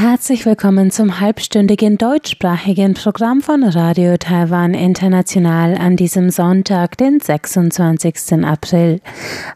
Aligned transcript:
Herzlich 0.00 0.46
willkommen 0.46 0.92
zum 0.92 1.18
halbstündigen 1.18 1.98
deutschsprachigen 1.98 2.94
Programm 2.94 3.40
von 3.40 3.64
Radio 3.64 4.16
Taiwan 4.16 4.72
International 4.72 5.74
an 5.76 5.96
diesem 5.96 6.30
Sonntag, 6.30 6.96
den 6.98 7.18
26. 7.18 8.44
April. 8.44 9.00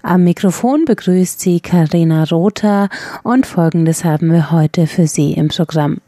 Am 0.03 0.25
Mikrofon 0.25 0.85
begrüßt 0.85 1.39
Sie 1.39 1.61
Karina 1.61 2.25
Rother 2.25 2.89
und 3.23 3.47
Folgendes 3.47 4.05
haben 4.05 4.33
wir 4.33 4.51
heute 4.51 4.89
für 4.89 5.07
Sie 5.07 5.33
im 5.35 5.47
Programm. 5.47 5.99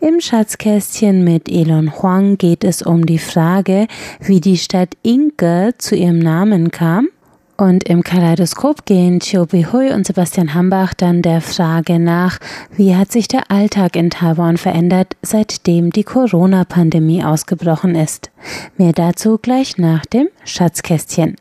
Im 0.00 0.18
Schatzkästchen 0.18 1.22
mit 1.22 1.50
Elon 1.50 1.92
Huang 1.92 2.38
geht 2.38 2.64
es 2.64 2.80
um 2.80 3.04
die 3.04 3.18
Frage, 3.18 3.86
wie 4.18 4.40
die 4.40 4.56
Stadt 4.56 4.96
Inke 5.02 5.74
zu 5.76 5.94
ihrem 5.94 6.20
Namen 6.20 6.70
kam 6.70 7.08
und 7.56 7.84
im 7.84 8.02
Kaleidoskop 8.02 8.84
gehen 8.84 9.20
Chiu 9.20 9.46
Hui 9.46 9.92
und 9.92 10.06
Sebastian 10.06 10.54
Hambach 10.54 10.94
dann 10.94 11.22
der 11.22 11.40
Frage 11.40 11.98
nach, 11.98 12.38
wie 12.76 12.96
hat 12.96 13.12
sich 13.12 13.28
der 13.28 13.50
Alltag 13.50 13.96
in 13.96 14.10
Taiwan 14.10 14.56
verändert, 14.56 15.16
seitdem 15.22 15.90
die 15.90 16.04
Corona-Pandemie 16.04 17.24
ausgebrochen 17.24 17.94
ist. 17.94 18.30
Mehr 18.76 18.92
dazu 18.92 19.38
gleich 19.38 19.78
nach 19.78 20.04
dem 20.06 20.28
Schatzkästchen. 20.44 21.36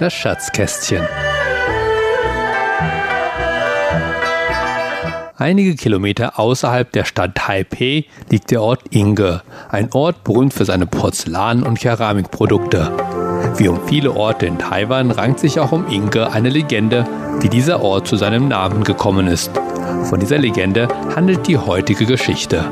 Das 0.00 0.14
Schatzkästchen. 0.14 1.06
Einige 5.36 5.74
Kilometer 5.74 6.38
außerhalb 6.38 6.90
der 6.92 7.04
Stadt 7.04 7.34
Taipei 7.34 8.06
liegt 8.30 8.50
der 8.50 8.62
Ort 8.62 8.82
Inge, 8.90 9.42
ein 9.68 9.92
Ort 9.92 10.24
berühmt 10.24 10.54
für 10.54 10.64
seine 10.64 10.86
Porzellan- 10.86 11.62
und 11.62 11.78
Keramikprodukte. 11.78 12.90
Wie 13.56 13.68
um 13.68 13.86
viele 13.86 14.12
Orte 14.12 14.46
in 14.46 14.58
Taiwan 14.58 15.10
rankt 15.10 15.40
sich 15.40 15.60
auch 15.60 15.72
um 15.72 15.86
Inge 15.88 16.32
eine 16.32 16.48
Legende, 16.48 17.06
wie 17.40 17.48
dieser 17.48 17.82
Ort 17.82 18.08
zu 18.08 18.16
seinem 18.16 18.48
Namen 18.48 18.84
gekommen 18.84 19.26
ist. 19.26 19.50
Von 20.04 20.20
dieser 20.20 20.38
Legende 20.38 20.88
handelt 21.14 21.46
die 21.46 21.58
heutige 21.58 22.06
Geschichte. 22.06 22.64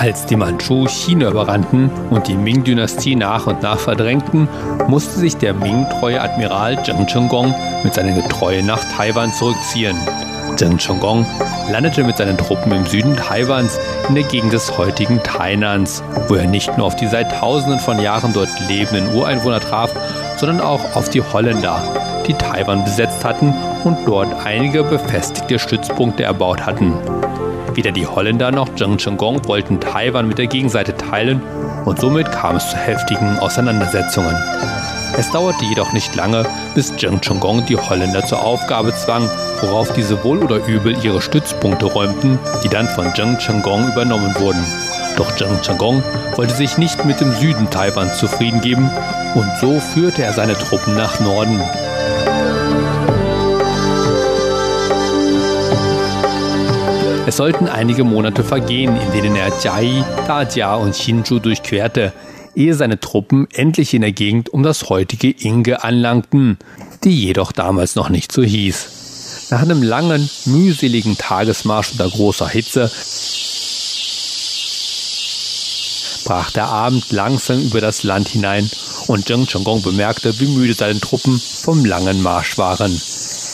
Als 0.00 0.24
die 0.24 0.36
Mandschu 0.36 0.88
China 0.88 1.28
überrannten 1.28 1.90
und 2.08 2.26
die 2.26 2.34
Ming-Dynastie 2.34 3.16
nach 3.16 3.46
und 3.46 3.60
nach 3.60 3.78
verdrängten, 3.78 4.48
musste 4.88 5.18
sich 5.18 5.36
der 5.36 5.52
Ming-treue 5.52 6.18
Admiral 6.18 6.82
Zheng 6.82 7.06
Chenggong 7.06 7.54
mit 7.84 7.92
seinen 7.92 8.14
Getreuen 8.14 8.64
nach 8.64 8.82
Taiwan 8.96 9.30
zurückziehen. 9.30 9.94
Zheng 10.56 10.78
Chenggong 10.78 11.26
landete 11.70 12.02
mit 12.02 12.16
seinen 12.16 12.38
Truppen 12.38 12.72
im 12.72 12.86
Süden 12.86 13.14
Taiwans 13.14 13.78
in 14.08 14.14
der 14.14 14.24
Gegend 14.24 14.54
des 14.54 14.78
heutigen 14.78 15.22
Tainans, 15.22 16.02
wo 16.28 16.34
er 16.36 16.46
nicht 16.46 16.78
nur 16.78 16.86
auf 16.86 16.96
die 16.96 17.06
seit 17.06 17.30
Tausenden 17.38 17.78
von 17.78 18.00
Jahren 18.00 18.32
dort 18.32 18.48
lebenden 18.70 19.14
Ureinwohner 19.14 19.60
traf, 19.60 19.90
sondern 20.38 20.62
auch 20.62 20.96
auf 20.96 21.10
die 21.10 21.20
Holländer, 21.20 21.78
die 22.26 22.32
Taiwan 22.32 22.84
besetzt 22.84 23.22
hatten 23.22 23.52
und 23.84 23.98
dort 24.06 24.46
einige 24.46 24.82
befestigte 24.82 25.58
Stützpunkte 25.58 26.22
erbaut 26.22 26.64
hatten. 26.64 26.94
Weder 27.74 27.92
die 27.92 28.06
Holländer 28.06 28.50
noch 28.50 28.74
Zheng 28.74 28.98
Chenggong 28.98 29.46
wollten 29.46 29.80
Taiwan 29.80 30.26
mit 30.26 30.38
der 30.38 30.48
Gegenseite 30.48 30.96
teilen 30.96 31.40
und 31.84 32.00
somit 32.00 32.30
kam 32.32 32.56
es 32.56 32.70
zu 32.70 32.76
heftigen 32.76 33.38
Auseinandersetzungen. 33.38 34.34
Es 35.16 35.30
dauerte 35.30 35.64
jedoch 35.64 35.92
nicht 35.92 36.14
lange, 36.16 36.44
bis 36.74 36.96
Zheng 36.96 37.20
Chenggong 37.20 37.64
die 37.66 37.76
Holländer 37.76 38.24
zur 38.26 38.44
Aufgabe 38.44 38.92
zwang, 38.94 39.28
worauf 39.60 39.92
diese 39.92 40.22
wohl 40.24 40.38
oder 40.38 40.66
übel 40.66 40.96
ihre 41.02 41.22
Stützpunkte 41.22 41.86
räumten, 41.86 42.38
die 42.64 42.68
dann 42.68 42.86
von 42.88 43.14
Zheng 43.14 43.38
Chenggong 43.38 43.92
übernommen 43.92 44.34
wurden. 44.38 44.64
Doch 45.16 45.34
Zheng 45.36 45.60
Chenggong 45.62 46.02
wollte 46.34 46.54
sich 46.54 46.76
nicht 46.76 47.04
mit 47.04 47.20
dem 47.20 47.32
Süden 47.34 47.70
Taiwans 47.70 48.18
zufrieden 48.18 48.60
geben 48.60 48.90
und 49.34 49.50
so 49.60 49.78
führte 49.78 50.22
er 50.22 50.32
seine 50.32 50.54
Truppen 50.54 50.96
nach 50.96 51.20
Norden. 51.20 51.60
Es 57.26 57.36
sollten 57.36 57.68
einige 57.68 58.04
Monate 58.04 58.42
vergehen, 58.42 58.96
in 58.96 59.12
denen 59.12 59.36
er 59.36 59.52
Jiai, 59.62 60.04
Dajia 60.26 60.74
und 60.74 60.94
Hsinchu 60.94 61.38
durchquerte, 61.38 62.12
ehe 62.54 62.74
seine 62.74 62.98
Truppen 62.98 63.46
endlich 63.52 63.94
in 63.94 64.02
der 64.02 64.12
Gegend 64.12 64.48
um 64.48 64.62
das 64.62 64.88
heutige 64.88 65.30
Inge 65.30 65.84
anlangten, 65.84 66.58
die 67.04 67.26
jedoch 67.26 67.52
damals 67.52 67.94
noch 67.94 68.08
nicht 68.08 68.32
so 68.32 68.42
hieß. 68.42 69.48
Nach 69.50 69.62
einem 69.62 69.82
langen, 69.82 70.28
mühseligen 70.46 71.16
Tagesmarsch 71.16 71.92
unter 71.92 72.08
großer 72.08 72.48
Hitze 72.48 72.90
brach 76.30 76.52
der 76.52 76.68
Abend 76.68 77.10
langsam 77.10 77.60
über 77.60 77.80
das 77.80 78.04
Land 78.04 78.28
hinein 78.28 78.70
und 79.08 79.26
Zheng 79.26 79.46
Chenggong 79.46 79.82
bemerkte, 79.82 80.38
wie 80.38 80.46
müde 80.46 80.74
seine 80.74 81.00
Truppen 81.00 81.40
vom 81.40 81.84
langen 81.84 82.22
Marsch 82.22 82.56
waren. 82.56 82.92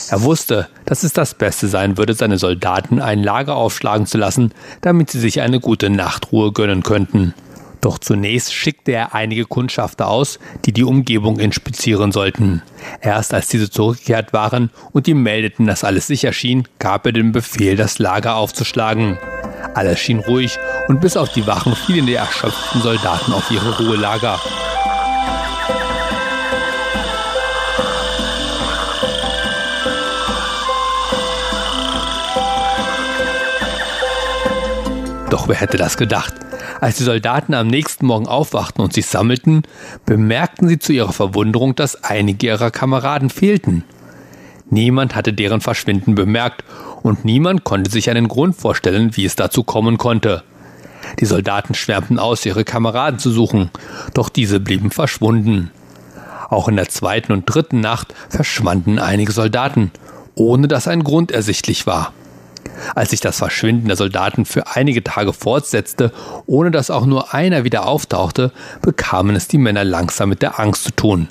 Er 0.09 0.23
wusste, 0.23 0.69
dass 0.85 1.03
es 1.03 1.13
das 1.13 1.35
Beste 1.35 1.69
sein 1.69 1.99
würde, 1.99 2.15
seine 2.15 2.39
Soldaten 2.39 3.01
ein 3.01 3.23
Lager 3.23 3.57
aufschlagen 3.57 4.07
zu 4.07 4.19
lassen, 4.19 4.53
damit 4.81 5.11
sie 5.11 5.19
sich 5.19 5.41
eine 5.41 5.61
gute 5.61 5.91
Nachtruhe 5.91 6.53
gönnen 6.53 6.83
könnten. 6.83 7.35
Doch 7.81 7.99
zunächst 7.99 8.55
schickte 8.55 8.93
er 8.93 9.15
einige 9.15 9.45
Kundschafter 9.45 10.09
aus, 10.09 10.39
die 10.65 10.73
die 10.73 10.85
Umgebung 10.85 11.39
inspizieren 11.39 12.11
sollten. 12.11 12.63
Erst 13.01 13.35
als 13.35 13.49
diese 13.49 13.71
zurückgekehrt 13.71 14.33
waren 14.33 14.71
und 14.93 15.07
ihm 15.09 15.23
meldeten, 15.23 15.67
dass 15.67 15.85
alles 15.85 16.07
sicher 16.07 16.33
schien, 16.33 16.67
gab 16.79 17.07
er 17.07 17.13
den 17.13 17.33
Befehl, 17.33 17.77
das 17.77 17.99
Lager 17.99 18.37
aufzuschlagen. 18.37 19.19
Alles 19.75 20.01
schien 20.01 20.21
ruhig 20.21 20.59
und 20.89 21.01
bis 21.01 21.17
auf 21.17 21.33
die 21.33 21.47
Wachen 21.47 21.77
fielen 21.77 22.07
die 22.07 22.15
erschöpften 22.15 22.81
Soldaten 22.81 23.33
auf 23.33 23.51
ihre 23.51 23.77
Ruhelager. 23.79 24.41
Doch 35.31 35.49
wer 35.49 35.57
hätte 35.57 35.77
das 35.77 35.97
gedacht? 35.97 36.35
Als 36.81 36.99
die 36.99 37.05
Soldaten 37.05 37.55
am 37.55 37.67
nächsten 37.67 38.07
Morgen 38.07 38.29
aufwachten 38.29 38.83
und 38.83 38.93
sich 38.93 39.07
sammelten, 39.07 39.63
bemerkten 40.05 40.69
sie 40.69 40.79
zu 40.79 40.93
ihrer 40.93 41.13
Verwunderung, 41.13 41.75
dass 41.75 42.05
einige 42.05 42.47
ihrer 42.47 42.71
Kameraden 42.71 43.31
fehlten. 43.31 43.85
Niemand 44.71 45.15
hatte 45.15 45.33
deren 45.33 45.61
Verschwinden 45.61 46.15
bemerkt 46.15 46.65
und 47.03 47.25
niemand 47.25 47.65
konnte 47.65 47.91
sich 47.91 48.11
einen 48.11 48.29
Grund 48.29 48.57
vorstellen, 48.57 49.17
wie 49.17 49.25
es 49.25 49.37
dazu 49.37 49.63
kommen 49.65 49.99
konnte. 49.99 50.43
Die 51.21 51.27
Soldaten 51.27 51.75
schwärmten 51.75 52.19
aus, 52.19 52.45
ihre 52.47 52.65
Kameraden 52.65 53.19
zu 53.19 53.31
suchen, 53.31 53.71
doch 54.15 54.29
diese 54.29 54.61
blieben 54.61 54.91
verschwunden. 54.91 55.71
Auch 56.49 56.69
in 56.69 56.77
der 56.77 56.89
zweiten 56.89 57.33
und 57.33 57.45
dritten 57.47 57.81
Nacht 57.81 58.15
verschwanden 58.29 58.99
einige 58.99 59.33
Soldaten, 59.33 59.91
ohne 60.35 60.69
dass 60.69 60.89
ein 60.89 61.03
Grund 61.03 61.33
ersichtlich 61.33 61.87
war. 61.87 62.13
Als 62.95 63.11
sich 63.11 63.21
das 63.21 63.39
Verschwinden 63.39 63.89
der 63.89 63.97
Soldaten 63.97 64.45
für 64.45 64.67
einige 64.69 65.03
Tage 65.03 65.33
fortsetzte, 65.33 66.13
ohne 66.47 66.71
dass 66.71 66.91
auch 66.91 67.07
nur 67.07 67.35
einer 67.35 67.65
wieder 67.65 67.87
auftauchte, 67.87 68.53
bekamen 68.83 69.37
es 69.37 69.49
die 69.49 69.59
Männer 69.59 69.85
langsam 69.85 70.29
mit 70.29 70.43
der 70.43 70.61
Angst 70.61 70.85
zu 70.85 70.91
tun. 70.93 71.29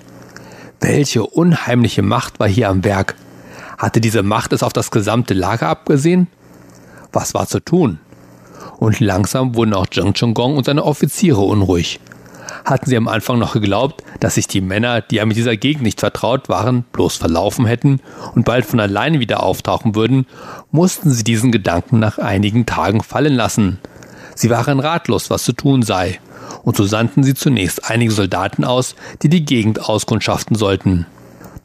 Welche 0.80 1.24
unheimliche 1.24 2.02
Macht 2.02 2.40
war 2.40 2.48
hier 2.48 2.70
am 2.70 2.84
Werk? 2.84 3.16
Hatte 3.78 4.02
diese 4.02 4.24
Macht 4.24 4.54
es 4.54 4.64
auf 4.64 4.74
das 4.74 4.92
gesamte 4.92 5.34
Lager 5.34 5.68
abgesehen? 5.68 6.28
Was 7.12 7.34
war 7.34 7.48
zu 7.48 7.60
tun? 7.60 8.00
Und 8.78 9.00
langsam 9.00 9.56
wurden 9.56 9.74
auch 9.74 9.88
Zheng 9.88 10.14
Chenggong 10.14 10.58
und 10.58 10.66
seine 10.66 10.84
Offiziere 10.84 11.42
unruhig 11.42 12.00
hatten 12.66 12.90
sie 12.90 12.98
am 12.98 13.08
Anfang 13.08 13.40
noch 13.40 13.54
geglaubt, 13.54 14.04
dass 14.20 14.36
sich 14.36 14.48
die 14.48 14.62
Männer, 14.62 15.02
die 15.02 15.16
ja 15.16 15.26
mit 15.26 15.38
dieser 15.38 15.56
Gegend 15.56 15.84
nicht 15.84 16.00
vertraut 16.00 16.50
waren, 16.50 16.84
bloß 16.92 17.16
verlaufen 17.16 17.66
hätten 17.66 18.02
und 18.34 18.44
bald 18.44 18.66
von 18.66 18.80
alleine 18.80 19.20
wieder 19.20 19.44
auftauchen 19.44 19.96
würden, 19.96 20.26
mussten 20.72 21.12
sie 21.12 21.24
diesen 21.24 21.52
Gedanken 21.52 22.00
nach 22.00 22.18
einigen 22.18 22.66
Tagen 22.66 23.04
fallen 23.04 23.36
lassen. 23.36 23.80
Sie 24.34 24.50
waren 24.50 24.80
ratlos, 24.80 25.30
was 25.30 25.44
zu 25.44 25.54
tun 25.54 25.84
sei, 25.84 26.20
und 26.64 26.76
so 26.76 26.86
sandten 26.86 27.24
sie 27.24 27.36
zunächst 27.36 27.90
einige 27.90 28.12
Soldaten 28.12 28.66
aus, 28.66 28.96
die 29.22 29.30
die 29.30 29.46
Gegend 29.46 29.88
auskundschaften 29.88 30.56
sollten. 30.56 31.06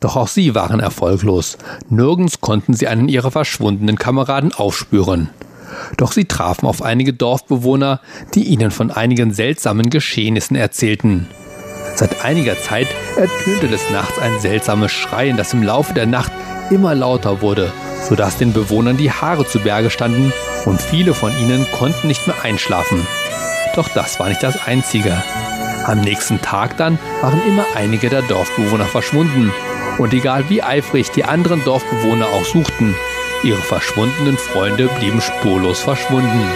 Doch 0.01 0.17
auch 0.17 0.29
sie 0.29 0.55
waren 0.55 0.81
erfolglos. 0.81 1.59
Nirgends 1.89 2.41
konnten 2.41 2.75
sie 2.75 2.89
einen 2.89 3.09
ihrer 3.09 3.31
verschwundenen 3.31 3.97
Kameraden 3.97 4.53
aufspüren. 4.55 5.31
Doch 5.97 6.13
sie 6.13 6.25
trafen 6.25 6.67
auf 6.67 6.83
einige 6.83 7.13
Dorfbewohner, 7.13 8.01
die 8.35 8.45
ihnen 8.45 8.71
von 8.71 8.91
einigen 8.91 9.33
seltsamen 9.33 9.91
Geschehnissen 9.91 10.57
erzählten. 10.57 11.29
Seit 11.95 12.25
einiger 12.25 12.59
Zeit 12.61 12.89
ertönte 13.17 13.69
des 13.69 13.91
Nachts 13.91 14.19
ein 14.19 14.41
seltsames 14.41 14.93
Schreien, 14.93 15.37
das 15.37 15.53
im 15.53 15.63
Laufe 15.63 15.93
der 15.93 16.07
Nacht 16.07 16.33
immer 16.71 16.95
lauter 16.95 17.43
wurde, 17.43 17.73
sodass 18.09 18.39
den 18.39 18.53
Bewohnern 18.53 18.97
die 18.97 19.11
Haare 19.11 19.47
zu 19.47 19.59
Berge 19.59 19.91
standen 19.91 20.33
und 20.65 20.81
viele 20.81 21.15
von 21.15 21.33
ihnen 21.39 21.67
konnten 21.79 22.09
nicht 22.09 22.27
mehr 22.27 22.37
einschlafen. 22.43 23.07
Doch 23.77 23.89
das 23.89 24.19
war 24.19 24.29
nicht 24.29 24.43
das 24.43 24.67
Einzige. 24.67 25.23
Am 25.87 26.01
nächsten 26.01 26.41
Tag 26.41 26.77
dann 26.77 26.99
waren 27.21 27.41
immer 27.47 27.65
einige 27.75 28.09
der 28.11 28.23
Dorfbewohner 28.23 28.85
verschwunden. 28.85 29.53
Und 29.99 30.13
egal 30.13 30.49
wie 30.49 30.63
eifrig 30.63 31.11
die 31.11 31.25
anderen 31.25 31.63
Dorfbewohner 31.65 32.27
auch 32.29 32.45
suchten, 32.45 32.95
ihre 33.43 33.63
verschwundenen 33.63 34.37
Freunde 34.37 34.89
blieben 34.99 35.21
spurlos 35.21 35.81
verschwunden. 35.81 36.47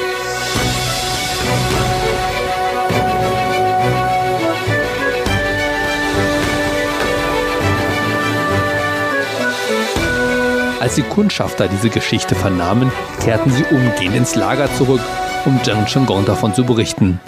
Als 10.80 10.96
die 10.96 11.02
Kundschafter 11.02 11.66
diese 11.66 11.88
Geschichte 11.88 12.34
vernahmen, 12.34 12.92
kehrten 13.22 13.50
sie 13.50 13.64
umgehend 13.64 14.16
ins 14.16 14.34
Lager 14.34 14.68
zurück, 14.74 15.00
um 15.46 15.58
Zheng 15.64 15.86
Chenggong 15.86 16.26
davon 16.26 16.54
zu 16.54 16.64
berichten. 16.64 17.20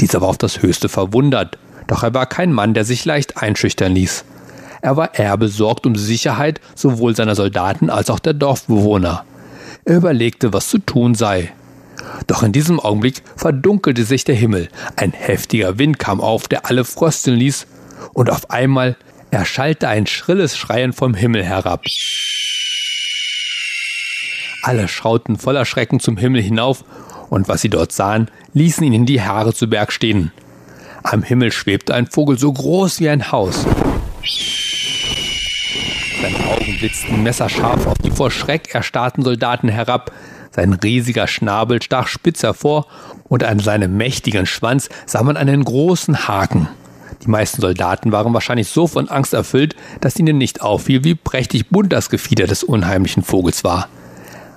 Dieser 0.00 0.20
war 0.20 0.28
auf 0.28 0.38
das 0.38 0.62
Höchste 0.62 0.88
verwundert, 0.88 1.58
doch 1.86 2.02
er 2.02 2.12
war 2.12 2.26
kein 2.26 2.52
Mann, 2.52 2.74
der 2.74 2.84
sich 2.84 3.04
leicht 3.04 3.36
einschüchtern 3.36 3.92
ließ. 3.92 4.24
Er 4.82 4.96
war 4.96 5.14
eher 5.14 5.36
besorgt 5.36 5.86
um 5.86 5.94
die 5.94 6.00
Sicherheit 6.00 6.60
sowohl 6.74 7.14
seiner 7.14 7.36
Soldaten 7.36 7.88
als 7.88 8.10
auch 8.10 8.18
der 8.18 8.34
Dorfbewohner. 8.34 9.24
Er 9.84 9.96
überlegte, 9.96 10.52
was 10.52 10.68
zu 10.68 10.78
tun 10.78 11.14
sei. 11.14 11.52
Doch 12.26 12.42
in 12.42 12.50
diesem 12.50 12.80
Augenblick 12.80 13.22
verdunkelte 13.36 14.02
sich 14.02 14.24
der 14.24 14.34
Himmel, 14.34 14.68
ein 14.96 15.12
heftiger 15.12 15.78
Wind 15.78 16.00
kam 16.00 16.20
auf, 16.20 16.48
der 16.48 16.66
alle 16.66 16.84
frösteln 16.84 17.38
ließ, 17.38 17.68
und 18.12 18.28
auf 18.28 18.50
einmal 18.50 18.96
erschallte 19.30 19.86
ein 19.86 20.06
schrilles 20.08 20.56
Schreien 20.56 20.92
vom 20.92 21.14
Himmel 21.14 21.44
herab. 21.44 21.84
Alle 24.64 24.88
schauten 24.88 25.38
voller 25.38 25.64
Schrecken 25.64 26.00
zum 26.00 26.16
Himmel 26.16 26.42
hinauf, 26.42 26.84
und 27.30 27.48
was 27.48 27.62
sie 27.62 27.70
dort 27.70 27.92
sahen, 27.92 28.30
ließen 28.52 28.84
ihnen 28.84 29.06
die 29.06 29.22
Haare 29.22 29.54
zu 29.54 29.68
Berg 29.68 29.92
stehen. 29.92 30.32
Am 31.04 31.22
Himmel 31.22 31.52
schwebte 31.52 31.94
ein 31.94 32.08
Vogel 32.08 32.36
so 32.36 32.52
groß 32.52 32.98
wie 32.98 33.08
ein 33.08 33.30
Haus. 33.30 33.64
Seine 36.22 36.38
Augen 36.52 36.78
blitzten 36.78 37.22
messerscharf 37.24 37.84
auf 37.88 37.98
die 37.98 38.12
vor 38.12 38.30
Schreck 38.30 38.72
erstarrten 38.72 39.24
Soldaten 39.24 39.68
herab, 39.68 40.12
sein 40.52 40.72
riesiger 40.72 41.26
Schnabel 41.26 41.82
stach 41.82 42.06
spitz 42.06 42.44
hervor, 42.44 42.86
und 43.24 43.42
an 43.42 43.58
seinem 43.58 43.96
mächtigen 43.96 44.46
Schwanz 44.46 44.88
sah 45.04 45.24
man 45.24 45.36
einen 45.36 45.64
großen 45.64 46.28
Haken. 46.28 46.68
Die 47.24 47.28
meisten 47.28 47.60
Soldaten 47.60 48.12
waren 48.12 48.32
wahrscheinlich 48.32 48.68
so 48.68 48.86
von 48.86 49.08
Angst 49.08 49.34
erfüllt, 49.34 49.74
dass 50.00 50.16
ihnen 50.16 50.38
nicht 50.38 50.62
auffiel, 50.62 51.02
wie 51.02 51.16
prächtig 51.16 51.70
bunt 51.70 51.92
das 51.92 52.08
Gefieder 52.08 52.46
des 52.46 52.62
unheimlichen 52.62 53.24
Vogels 53.24 53.64
war. 53.64 53.88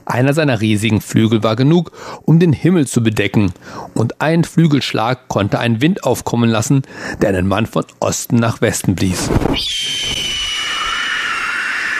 Einer 0.05 0.35
seiner 0.35 0.61
riesigen 0.61 1.01
Flügel 1.01 1.41
war 1.41 1.55
genug, 1.55 1.91
um 2.21 2.39
den 2.39 2.53
Himmel 2.53 2.85
zu 2.85 3.01
bedecken, 3.01 3.53
und 3.95 4.21
ein 4.21 4.43
Flügelschlag 4.43 5.29
konnte 5.29 5.57
einen 5.57 5.81
Wind 5.81 6.03
aufkommen 6.03 6.51
lassen, 6.51 6.83
der 7.23 7.29
einen 7.29 7.47
Mann 7.47 7.65
von 7.65 7.85
Osten 7.99 8.35
nach 8.35 8.61
Westen 8.61 8.93
blies. 8.93 9.31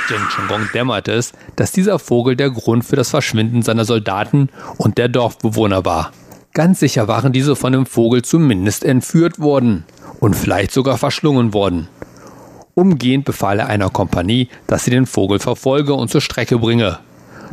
Jing 0.07 0.22
Chongong 0.30 0.69
dämmerte 0.74 1.13
es, 1.13 1.34
dass 1.56 1.72
dieser 1.72 1.98
Vogel 2.00 2.36
der 2.36 2.52
Grund 2.52 2.86
für 2.86 2.96
das 2.96 3.10
Verschwinden 3.10 3.63
seiner 3.63 3.86
Soldaten 3.86 4.50
und 4.78 4.98
der 4.98 5.10
Dorfbewohner 5.10 5.84
war. 5.84 6.12
Ganz 6.54 6.80
sicher 6.80 7.07
waren 7.07 7.34
diese 7.34 7.56
von 7.56 7.74
dem 7.74 7.86
Vogel 7.86 8.22
zumindest 8.22 8.84
entführt 8.86 9.40
worden 9.40 9.84
und 10.19 10.36
vielleicht 10.36 10.72
sogar 10.72 10.98
verschlungen 10.98 11.54
worden. 11.54 11.88
Umgehend 12.75 13.25
befahl 13.25 13.60
er 13.60 13.68
einer 13.68 13.90
Kompanie, 13.90 14.50
dass 14.68 14.86
sie 14.86 14.92
den 14.92 15.06
Vogel 15.06 15.40
verfolge 15.40 15.94
und 15.94 16.10
zur 16.10 16.22
Strecke 16.22 16.60
bringe. 16.60 17.00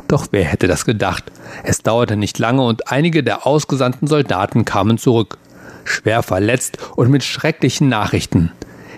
Doch 0.09 0.27
wer 0.31 0.45
hätte 0.45 0.69
das 0.69 0.85
gedacht? 0.85 1.33
Es 1.65 1.83
dauerte 1.83 2.17
nicht 2.17 2.39
lange 2.39 2.63
und 2.63 2.91
einige 2.91 3.23
der 3.23 3.47
ausgesandten 3.47 4.09
Soldaten 4.09 4.65
kamen 4.65 4.99
zurück, 4.99 5.39
schwer 5.85 6.23
verletzt 6.23 6.79
und 6.97 7.11
mit 7.11 7.25
schrecklichen 7.25 7.89
Nachrichten. 7.89 8.53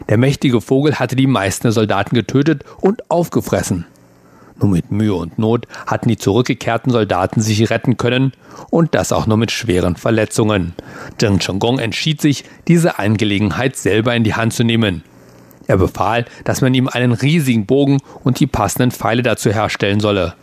Der 0.08 0.18
mächtige 0.18 0.60
Vogel 0.60 0.98
hatte 0.98 1.16
die 1.16 1.26
meisten 1.26 1.72
Soldaten 1.72 2.14
getötet 2.14 2.64
und 2.80 3.10
aufgefressen. 3.10 3.86
Nur 4.60 4.70
mit 4.70 4.92
Mühe 4.92 5.14
und 5.14 5.38
Not 5.38 5.66
hatten 5.86 6.08
die 6.08 6.16
zurückgekehrten 6.16 6.92
Soldaten 6.92 7.40
sich 7.40 7.70
retten 7.70 7.96
können 7.96 8.32
und 8.70 8.94
das 8.94 9.12
auch 9.12 9.26
nur 9.26 9.36
mit 9.36 9.50
schweren 9.50 9.96
Verletzungen. 9.96 10.74
Zheng 11.18 11.40
Chenggong 11.40 11.78
entschied 11.78 12.20
sich, 12.20 12.44
diese 12.68 12.98
Angelegenheit 12.98 13.76
selber 13.76 14.14
in 14.14 14.22
die 14.22 14.34
Hand 14.34 14.52
zu 14.52 14.62
nehmen. 14.62 15.02
Er 15.66 15.78
befahl, 15.78 16.26
dass 16.44 16.60
man 16.60 16.74
ihm 16.74 16.88
einen 16.88 17.12
riesigen 17.12 17.66
Bogen 17.66 18.00
und 18.22 18.38
die 18.38 18.46
passenden 18.46 18.90
Pfeile 18.90 19.22
dazu 19.22 19.50
herstellen 19.50 19.98
solle. 19.98 20.34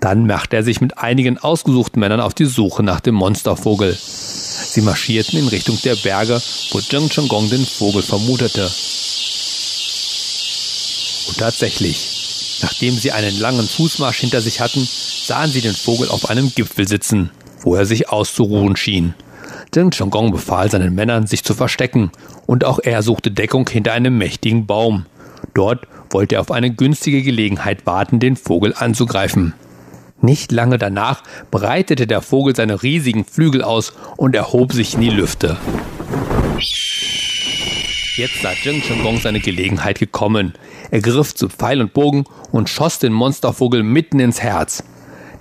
Dann 0.00 0.26
machte 0.26 0.56
er 0.56 0.62
sich 0.62 0.80
mit 0.80 0.98
einigen 0.98 1.38
ausgesuchten 1.38 2.00
Männern 2.00 2.20
auf 2.20 2.34
die 2.34 2.44
Suche 2.44 2.82
nach 2.82 3.00
dem 3.00 3.14
Monstervogel. 3.14 3.96
Sie 4.76 4.82
marschierten 4.82 5.38
in 5.38 5.48
Richtung 5.48 5.78
der 5.84 5.96
Berge, 5.96 6.38
wo 6.70 6.80
Zheng 6.82 7.08
Chenggong 7.08 7.48
den 7.48 7.64
Vogel 7.64 8.02
vermutete. 8.02 8.70
Und 11.28 11.38
tatsächlich, 11.38 12.58
nachdem 12.60 12.92
sie 12.92 13.10
einen 13.10 13.40
langen 13.40 13.66
Fußmarsch 13.66 14.18
hinter 14.18 14.42
sich 14.42 14.60
hatten, 14.60 14.86
sahen 14.86 15.50
sie 15.50 15.62
den 15.62 15.72
Vogel 15.72 16.10
auf 16.10 16.28
einem 16.28 16.52
Gipfel 16.54 16.86
sitzen, 16.86 17.30
wo 17.62 17.74
er 17.74 17.86
sich 17.86 18.10
auszuruhen 18.10 18.76
schien. 18.76 19.14
Zheng 19.72 19.92
Chenggong 19.92 20.30
befahl 20.30 20.70
seinen 20.70 20.94
Männern, 20.94 21.26
sich 21.26 21.42
zu 21.42 21.54
verstecken, 21.54 22.12
und 22.44 22.66
auch 22.66 22.78
er 22.78 23.02
suchte 23.02 23.30
Deckung 23.30 23.66
hinter 23.66 23.94
einem 23.94 24.18
mächtigen 24.18 24.66
Baum. 24.66 25.06
Dort 25.54 25.88
wollte 26.10 26.34
er 26.34 26.42
auf 26.42 26.50
eine 26.50 26.70
günstige 26.70 27.22
Gelegenheit 27.22 27.86
warten, 27.86 28.20
den 28.20 28.36
Vogel 28.36 28.74
anzugreifen. 28.76 29.54
Nicht 30.20 30.50
lange 30.50 30.78
danach 30.78 31.22
breitete 31.50 32.06
der 32.06 32.22
Vogel 32.22 32.56
seine 32.56 32.82
riesigen 32.82 33.24
Flügel 33.24 33.62
aus 33.62 33.92
und 34.16 34.34
erhob 34.34 34.72
sich 34.72 34.94
in 34.94 35.02
die 35.02 35.10
Lüfte. 35.10 35.56
Jetzt 38.16 38.40
sah 38.40 38.54
Zheng 38.54 38.80
Chenggong 38.80 39.20
seine 39.20 39.40
Gelegenheit 39.40 39.98
gekommen. 39.98 40.54
Er 40.90 41.00
griff 41.00 41.34
zu 41.34 41.50
Pfeil 41.50 41.82
und 41.82 41.92
Bogen 41.92 42.24
und 42.50 42.70
schoss 42.70 42.98
den 42.98 43.12
Monstervogel 43.12 43.82
mitten 43.82 44.18
ins 44.20 44.40
Herz. 44.40 44.82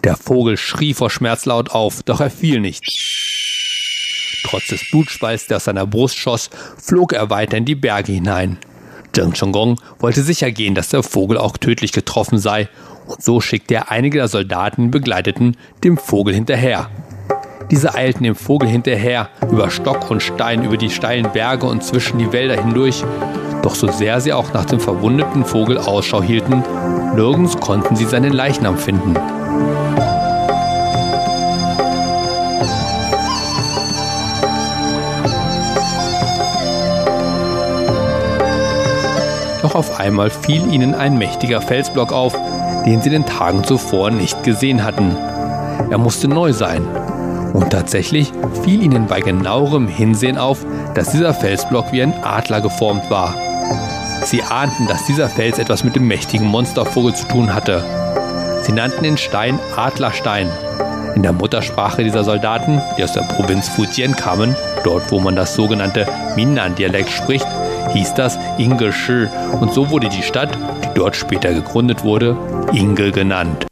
Der 0.04 0.18
Vogel 0.18 0.58
schrie 0.58 0.94
vor 0.94 1.10
Schmerz 1.10 1.46
laut 1.46 1.72
auf, 1.72 2.04
doch 2.04 2.20
er 2.20 2.30
fiel 2.30 2.60
nicht. 2.60 2.84
Trotz 4.44 4.68
des 4.68 4.82
Blutspalls, 4.92 5.48
der 5.48 5.58
aus 5.58 5.64
seiner 5.64 5.88
Brust 5.88 6.18
schoss, 6.18 6.50
flog 6.78 7.14
er 7.14 7.30
weiter 7.30 7.58
in 7.58 7.66
die 7.66 7.76
Berge 7.76 8.12
hinein. 8.12 8.58
Zheng 9.14 9.32
Chenggong 9.32 9.80
wollte 10.00 10.22
sicher 10.22 10.52
gehen, 10.52 10.76
dass 10.76 10.90
der 10.90 11.02
Vogel 11.02 11.38
auch 11.38 11.56
tödlich 11.56 11.94
getroffen 11.94 12.40
sei 12.40 12.68
so 13.20 13.42
schickte 13.42 13.76
er 13.76 13.92
einige 13.92 14.18
der 14.18 14.28
Soldaten 14.28 14.92
begleiteten 14.92 15.58
dem 15.84 15.98
Vogel 15.98 16.34
hinterher. 16.34 16.90
Diese 17.72 17.96
eilten 17.96 18.24
dem 18.24 18.36
Vogel 18.36 18.70
hinterher, 18.70 19.30
über 19.50 19.72
Stock 19.72 20.12
und 20.12 20.22
Stein, 20.22 20.64
über 20.64 20.78
die 20.78 20.92
steilen 20.92 21.32
Berge 21.32 21.66
und 21.66 21.84
zwischen 21.84 22.20
die 22.20 22.32
Wälder 22.32 22.62
hindurch. 22.62 23.04
Doch 23.64 23.74
so 23.74 23.92
sehr 23.92 24.22
sie 24.22 24.34
auch 24.34 24.54
nach 24.54 24.66
dem 24.66 24.80
verwundeten 24.80 25.44
Vogel 25.44 25.80
Ausschau 25.80 26.22
hielten, 26.22 26.64
nirgends 27.16 27.60
konnten 27.60 27.96
sie 27.96 28.06
seinen 28.06 28.34
Leichnam 28.34 28.78
finden. 28.78 29.16
Doch 39.64 39.74
auf 39.74 40.00
einmal 40.00 40.30
fiel 40.30 40.72
ihnen 40.72 40.94
ein 40.94 41.18
mächtiger 41.18 41.60
Felsblock 41.60 42.14
auf, 42.14 42.38
den 42.86 43.02
sie 43.02 43.10
den 43.10 43.26
Tagen 43.26 43.64
zuvor 43.64 44.12
nicht 44.12 44.44
gesehen 44.44 44.84
hatten. 44.84 45.16
Er 45.90 45.98
musste 45.98 46.28
neu 46.28 46.54
sein. 46.54 46.86
Und 47.54 47.72
tatsächlich 47.72 48.32
fiel 48.64 48.84
ihnen 48.84 49.08
bei 49.08 49.22
genauerem 49.22 49.88
Hinsehen 49.88 50.38
auf, 50.38 50.66
dass 50.94 51.12
dieser 51.12 51.34
Felsblock 51.34 51.92
wie 51.92 52.02
ein 52.02 52.14
Adler 52.24 52.62
geformt 52.62 53.10
war. 53.10 53.34
Sie 54.26 54.42
ahnten, 54.42 54.88
dass 54.88 55.06
dieser 55.06 55.30
Fels 55.30 55.60
etwas 55.60 55.84
mit 55.84 55.96
dem 55.96 56.08
mächtigen 56.08 56.48
Monstervogel 56.48 57.14
zu 57.16 57.28
tun 57.28 57.54
hatte. 57.54 57.84
Sie 58.64 58.72
nannten 58.72 59.04
den 59.04 59.18
Stein 59.18 59.60
Adlerstein. 59.76 60.50
In 61.16 61.24
der 61.24 61.32
Muttersprache 61.32 62.04
dieser 62.04 62.24
Soldaten, 62.24 62.82
die 62.98 63.04
aus 63.04 63.14
der 63.14 63.22
Provinz 63.22 63.70
Fujian 63.70 64.16
kamen, 64.16 64.56
dort 64.84 65.12
wo 65.12 65.20
man 65.20 65.36
das 65.36 65.56
sogenannte 65.56 66.06
Minnan-Dialekt 66.36 67.10
spricht, 67.10 67.48
hieß 67.96 68.14
das 68.14 68.38
Ingelshi 68.58 69.28
und 69.62 69.74
so 69.74 69.90
wurde 69.90 70.10
die 70.10 70.22
Stadt, 70.22 70.58
die 70.84 70.90
dort 70.96 71.16
später 71.16 71.54
gegründet 71.54 72.04
wurde, 72.04 72.38
Ingel 72.74 73.12
genannt. 73.12 73.66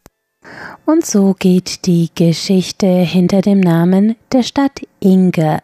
Und 0.86 1.06
so 1.06 1.34
geht 1.38 1.86
die 1.86 2.10
Geschichte 2.14 2.88
hinter 2.88 3.42
dem 3.42 3.62
Namen 3.62 4.16
der 4.34 4.44
Stadt 4.44 4.82
Inge. 5.00 5.60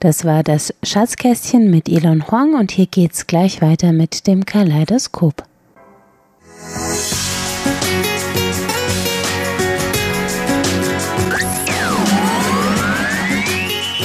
Das 0.00 0.24
war 0.24 0.42
das 0.42 0.74
Schatzkästchen 0.82 1.70
mit 1.70 1.88
Elon 1.88 2.28
Huang 2.28 2.54
und 2.54 2.72
hier 2.72 2.86
geht's 2.86 3.26
gleich 3.26 3.62
weiter 3.62 3.92
mit 3.92 4.26
dem 4.26 4.44
Kaleidoskop. 4.44 5.44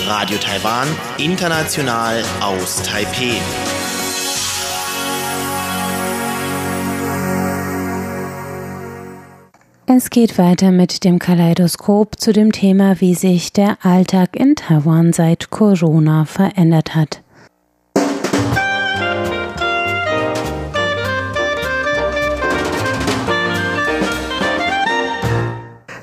Radio 0.08 0.38
Taiwan, 0.38 0.88
international 1.18 2.22
aus 2.42 2.84
Taipeh. 2.84 3.39
Es 9.91 10.12
geht 10.12 10.38
weiter 10.38 10.72
mit 10.72 11.03
dem 11.03 11.17
Kaleidoskop 11.17 12.19
zu 12.19 12.31
dem 12.31 12.51
Thema, 12.51 13.01
wie 13.01 13.15
sich 13.15 13.53
der 13.53 13.84
Alltag 13.84 14.36
in 14.36 14.55
Taiwan 14.55 15.13
seit 15.13 15.50
Corona 15.50 16.25
verändert 16.25 16.93
hat. 16.93 17.24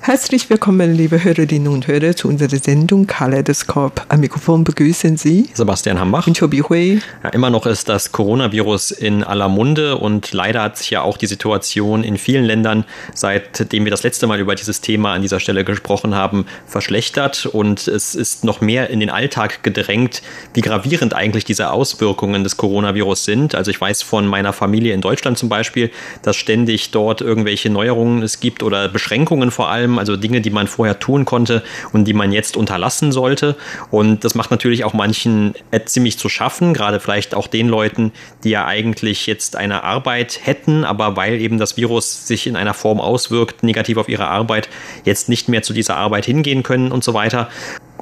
Herzlich 0.06 0.48
willkommen, 0.50 0.94
liebe 0.94 1.24
Hörerinnen 1.24 1.66
und 1.66 1.88
Hörer, 1.88 2.14
zu 2.14 2.28
unserer 2.28 2.58
Sendung 2.58 3.08
Kaleidoskop. 3.08 4.06
Am 4.08 4.20
Mikrofon 4.20 4.62
begrüßen 4.62 5.16
Sie 5.16 5.48
Sebastian 5.52 5.98
Hambach 5.98 6.28
und 6.28 6.38
Chobi 6.38 6.60
Hui. 6.60 7.00
Ja, 7.24 7.30
immer 7.30 7.50
noch 7.50 7.66
ist 7.66 7.88
das 7.88 8.12
Coronavirus 8.12 8.92
in 8.92 9.24
aller 9.24 9.48
Munde 9.48 9.96
und 9.96 10.32
leider 10.32 10.62
hat 10.62 10.78
sich 10.78 10.90
ja 10.90 11.02
auch 11.02 11.16
die 11.16 11.26
Situation 11.26 12.04
in 12.04 12.18
vielen 12.18 12.44
Ländern, 12.44 12.84
seitdem 13.14 13.82
wir 13.82 13.90
das 13.90 14.04
letzte 14.04 14.28
Mal 14.28 14.38
über 14.38 14.54
dieses 14.54 14.80
Thema 14.80 15.12
an 15.12 15.22
dieser 15.22 15.40
Stelle 15.40 15.64
gesprochen 15.64 16.14
haben, 16.14 16.46
verschlechtert 16.68 17.44
und 17.44 17.88
es 17.88 18.14
ist 18.14 18.44
noch 18.44 18.60
mehr 18.60 18.90
in 18.90 19.00
den 19.00 19.10
Alltag 19.10 19.64
gedrängt, 19.64 20.22
wie 20.54 20.60
gravierend 20.60 21.14
eigentlich 21.14 21.44
diese 21.44 21.72
Auswirkungen 21.72 22.44
des 22.44 22.56
Coronavirus 22.56 23.24
sind. 23.24 23.56
Also 23.56 23.72
ich 23.72 23.80
weiß 23.80 24.02
von 24.02 24.28
meiner 24.28 24.52
Familie 24.52 24.94
in 24.94 25.00
Deutschland 25.00 25.36
zum 25.36 25.48
Beispiel, 25.48 25.90
dass 26.22 26.36
ständig 26.36 26.92
dort 26.92 27.22
irgendwelche 27.22 27.70
Neuerungen 27.70 28.22
es 28.22 28.38
gibt 28.38 28.62
oder 28.62 28.88
Beschränkungen 28.88 29.50
vor 29.50 29.68
allem 29.68 29.95
also 29.98 30.16
Dinge, 30.16 30.40
die 30.40 30.50
man 30.50 30.66
vorher 30.66 30.98
tun 30.98 31.24
konnte 31.24 31.62
und 31.92 32.04
die 32.04 32.12
man 32.12 32.32
jetzt 32.32 32.56
unterlassen 32.56 33.12
sollte. 33.12 33.56
Und 33.90 34.24
das 34.24 34.34
macht 34.34 34.50
natürlich 34.50 34.84
auch 34.84 34.92
manchen 34.92 35.54
ziemlich 35.84 36.18
zu 36.18 36.28
schaffen, 36.28 36.74
gerade 36.74 37.00
vielleicht 37.00 37.34
auch 37.34 37.46
den 37.46 37.68
Leuten, 37.68 38.12
die 38.44 38.50
ja 38.50 38.66
eigentlich 38.66 39.26
jetzt 39.26 39.56
eine 39.56 39.84
Arbeit 39.84 40.40
hätten, 40.42 40.84
aber 40.84 41.16
weil 41.16 41.40
eben 41.40 41.58
das 41.58 41.76
Virus 41.76 42.26
sich 42.26 42.46
in 42.46 42.56
einer 42.56 42.74
Form 42.74 43.00
auswirkt, 43.00 43.62
negativ 43.62 43.96
auf 43.96 44.08
ihre 44.08 44.26
Arbeit, 44.26 44.68
jetzt 45.04 45.28
nicht 45.28 45.48
mehr 45.48 45.62
zu 45.62 45.72
dieser 45.72 45.96
Arbeit 45.96 46.26
hingehen 46.26 46.62
können 46.62 46.92
und 46.92 47.04
so 47.04 47.14
weiter. 47.14 47.48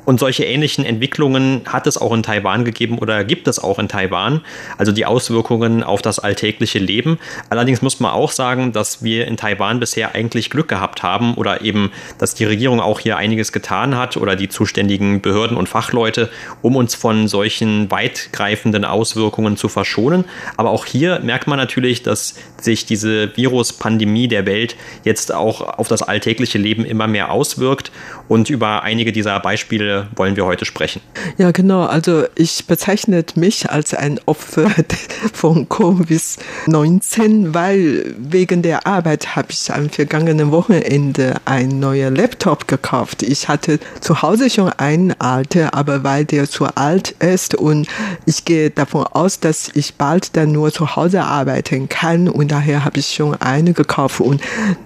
Und 0.04 0.20
solche 0.20 0.44
ähnlichen 0.44 0.84
Entwicklungen 0.84 1.62
hat 1.66 1.86
es 1.86 1.96
auch 1.96 2.12
in 2.12 2.22
Taiwan 2.22 2.64
gegeben 2.64 2.98
oder 2.98 3.24
gibt 3.24 3.48
es 3.48 3.58
auch 3.58 3.78
in 3.78 3.88
Taiwan. 3.88 4.42
Also 4.76 4.92
die 4.92 5.06
Auswirkungen 5.06 5.82
auf 5.82 6.02
das 6.02 6.18
alltägliche 6.18 6.78
Leben. 6.78 7.18
Allerdings 7.48 7.82
muss 7.82 8.00
man 8.00 8.12
auch 8.12 8.30
sagen, 8.30 8.72
dass 8.72 9.02
wir 9.02 9.26
in 9.26 9.36
Taiwan 9.36 9.80
bisher 9.80 10.14
eigentlich 10.14 10.50
Glück 10.50 10.68
gehabt 10.68 11.02
haben 11.02 11.34
oder 11.34 11.62
eben, 11.62 11.90
dass 12.18 12.34
die 12.34 12.44
Regierung 12.44 12.80
auch 12.80 13.00
hier 13.00 13.16
einiges 13.16 13.52
getan 13.52 13.96
hat 13.96 14.16
oder 14.16 14.36
die 14.36 14.48
zuständigen 14.48 15.20
Behörden 15.20 15.56
und 15.56 15.68
Fachleute, 15.68 16.30
um 16.62 16.76
uns 16.76 16.94
von 16.94 17.28
solchen 17.28 17.90
weitgreifenden 17.90 18.84
Auswirkungen 18.84 19.56
zu 19.56 19.68
verschonen. 19.68 20.24
Aber 20.56 20.70
auch 20.70 20.84
hier 20.84 21.20
merkt 21.20 21.46
man 21.46 21.58
natürlich, 21.58 22.02
dass 22.02 22.34
sich 22.60 22.86
diese 22.86 23.36
Viruspandemie 23.36 24.28
der 24.28 24.46
Welt 24.46 24.76
jetzt 25.04 25.32
auch 25.32 25.60
auf 25.78 25.88
das 25.88 26.02
alltägliche 26.02 26.58
Leben 26.58 26.84
immer 26.84 27.06
mehr 27.06 27.30
auswirkt. 27.30 27.90
Und 28.28 28.50
über 28.50 28.82
einige 28.82 29.12
dieser 29.12 29.38
Beispiele 29.40 29.93
wollen 30.16 30.36
wir 30.36 30.44
heute 30.46 30.64
sprechen. 30.64 31.00
Ja, 31.38 31.50
genau. 31.50 31.84
Also 31.84 32.24
ich 32.34 32.66
bezeichne 32.66 33.24
mich 33.34 33.70
als 33.70 33.94
ein 33.94 34.20
Opfer 34.26 34.70
von 35.32 35.68
Covid-19, 35.68 37.54
weil 37.54 38.14
wegen 38.18 38.62
der 38.62 38.86
Arbeit 38.86 39.36
habe 39.36 39.48
ich 39.50 39.72
am 39.72 39.90
vergangenen 39.90 40.50
Wochenende 40.50 41.34
ein 41.44 41.78
neuer 41.78 42.10
Laptop 42.10 42.68
gekauft. 42.68 43.22
Ich 43.22 43.48
hatte 43.48 43.78
zu 44.00 44.22
Hause 44.22 44.50
schon 44.50 44.70
einen 44.70 45.18
alten, 45.20 45.68
aber 45.70 46.04
weil 46.04 46.24
der 46.24 46.48
zu 46.48 46.66
alt 46.66 47.10
ist 47.20 47.54
und 47.54 47.88
ich 48.26 48.44
gehe 48.44 48.70
davon 48.70 49.04
aus, 49.04 49.40
dass 49.40 49.70
ich 49.74 49.94
bald 49.94 50.36
dann 50.36 50.52
nur 50.52 50.72
zu 50.72 50.96
Hause 50.96 51.22
arbeiten 51.22 51.88
kann 51.88 52.28
und 52.28 52.50
daher 52.50 52.84
habe 52.84 52.98
ich 52.98 53.14
schon 53.14 53.34
eine 53.40 53.72
gekauft 53.72 54.20
und 54.20 54.40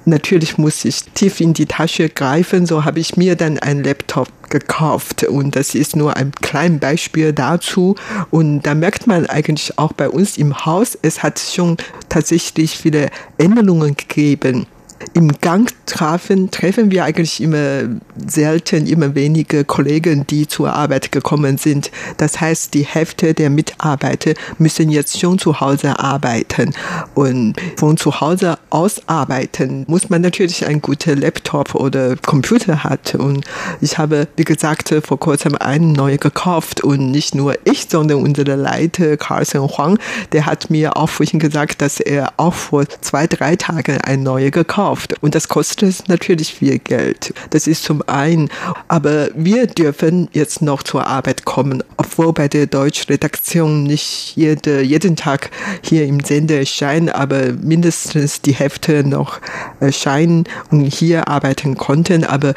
natürlich 0.05 0.59
muss 0.59 0.85
ich 0.85 1.05
tief 1.15 1.41
in 1.41 1.55
die 1.55 1.67
Tasche 1.67 2.09
greifen, 2.09 2.67
so 2.67 2.85
habe 2.85 3.01
ich 3.01 3.17
mir 3.17 3.37
dann 3.37 3.59
einen 3.59 3.85
Laptop 3.85 4.29
gekauft. 4.51 5.25
Und 5.25 5.57
das 5.57 5.75
ist 5.75 5.97
nur 5.97 6.17
ein 6.17 6.33
kleines 6.33 6.81
Beispiel 6.81 7.33
dazu. 7.33 7.95
Und 8.31 8.63
da 8.63 8.75
merkt 8.75 9.07
man 9.07 9.27
eigentlich 9.27 9.79
auch 9.79 9.93
bei 9.93 10.09
uns 10.09 10.37
im 10.39 10.65
Haus, 10.65 10.99
es 11.03 11.23
hat 11.23 11.39
schon 11.39 11.77
tatsächlich 12.09 12.77
viele 12.77 13.11
Änderungen 13.39 13.97
gegeben 13.97 14.67
im 15.15 15.41
Gang 15.41 15.73
trafen, 15.87 16.51
treffen 16.51 16.91
wir 16.91 17.05
eigentlich 17.05 17.41
immer 17.41 17.85
selten, 18.27 18.87
immer 18.87 19.15
wenige 19.15 19.65
Kollegen, 19.65 20.27
die 20.27 20.47
zur 20.47 20.73
Arbeit 20.73 21.13
gekommen 21.13 21.59
sind. 21.59 21.91
Das 22.19 22.41
heißt, 22.41 22.75
die 22.75 22.85
Hälfte 22.85 23.35
der 23.35 23.51
Mitarbeiter 23.51 24.35
müssen 24.59 24.91
jetzt 24.91 25.19
schon 25.19 25.39
zu 25.39 25.61
Hause 25.61 25.99
arbeiten. 25.99 26.75
Und 27.15 27.55
von 27.77 27.97
zu 27.97 28.21
Hause 28.21 28.59
aus 28.71 29.01
arbeiten 29.09 29.85
muss 29.89 30.11
man 30.11 30.23
natürlich 30.23 30.67
einen 30.67 30.83
guten 30.83 31.21
Laptop 31.21 31.75
oder 31.75 32.17
Computer 32.17 32.85
haben. 32.85 32.99
Und 33.19 33.45
ich 33.81 33.99
habe, 33.99 34.29
wie 34.37 34.45
gesagt, 34.45 34.95
vor 35.05 35.19
kurzem 35.19 35.57
einen 35.57 35.93
neuen 35.93 36.19
gekauft. 36.19 36.83
Und 36.83 37.11
nicht 37.11 37.35
nur 37.35 37.55
ich, 37.65 37.87
sondern 37.89 38.23
unser 38.23 38.45
Leiter 38.45 39.17
Carlson 39.17 39.69
Huang, 39.69 39.99
der 40.33 40.47
hat 40.47 40.71
mir 40.71 40.97
auch 40.97 41.09
vorhin 41.09 41.41
gesagt, 41.41 41.81
dass 41.83 42.01
er 42.01 42.33
auch 42.37 42.55
vor 42.55 42.89
zwei, 43.01 43.27
drei 43.27 43.57
Tagen 43.57 43.99
einen 44.03 44.23
neuen 44.23 44.51
gekauft 44.51 44.98
gekauft. 44.99 45.15
Und 45.23 45.35
das 45.35 45.49
kostet 45.49 46.09
natürlich 46.09 46.55
viel 46.55 46.79
Geld. 46.79 47.33
Das 47.51 47.67
ist 47.67 47.85
zum 47.85 48.03
einen. 48.07 48.49
Aber 48.89 49.29
wir 49.35 49.67
dürfen 49.67 50.29
jetzt 50.33 50.63
noch 50.63 50.83
zur 50.83 51.07
Arbeit 51.07 51.45
kommen, 51.45 51.83
obwohl 51.97 52.33
bei 52.33 52.49
der 52.49 52.67
Deutschredaktion 52.67 53.85
nicht 53.85 54.37
jede, 54.37 54.83
jeden 54.83 55.17
Tag 55.17 55.51
hier 55.83 56.07
im 56.07 56.21
Sender 56.21 56.59
erscheinen, 56.59 57.09
aber 57.09 57.53
mindestens 57.53 58.41
die 58.41 58.55
Hälfte 58.55 59.05
noch 59.05 59.41
erscheinen 59.81 60.45
und 60.71 60.81
hier 60.81 61.29
arbeiten 61.29 61.77
konnten. 61.77 62.25
Aber 62.25 62.55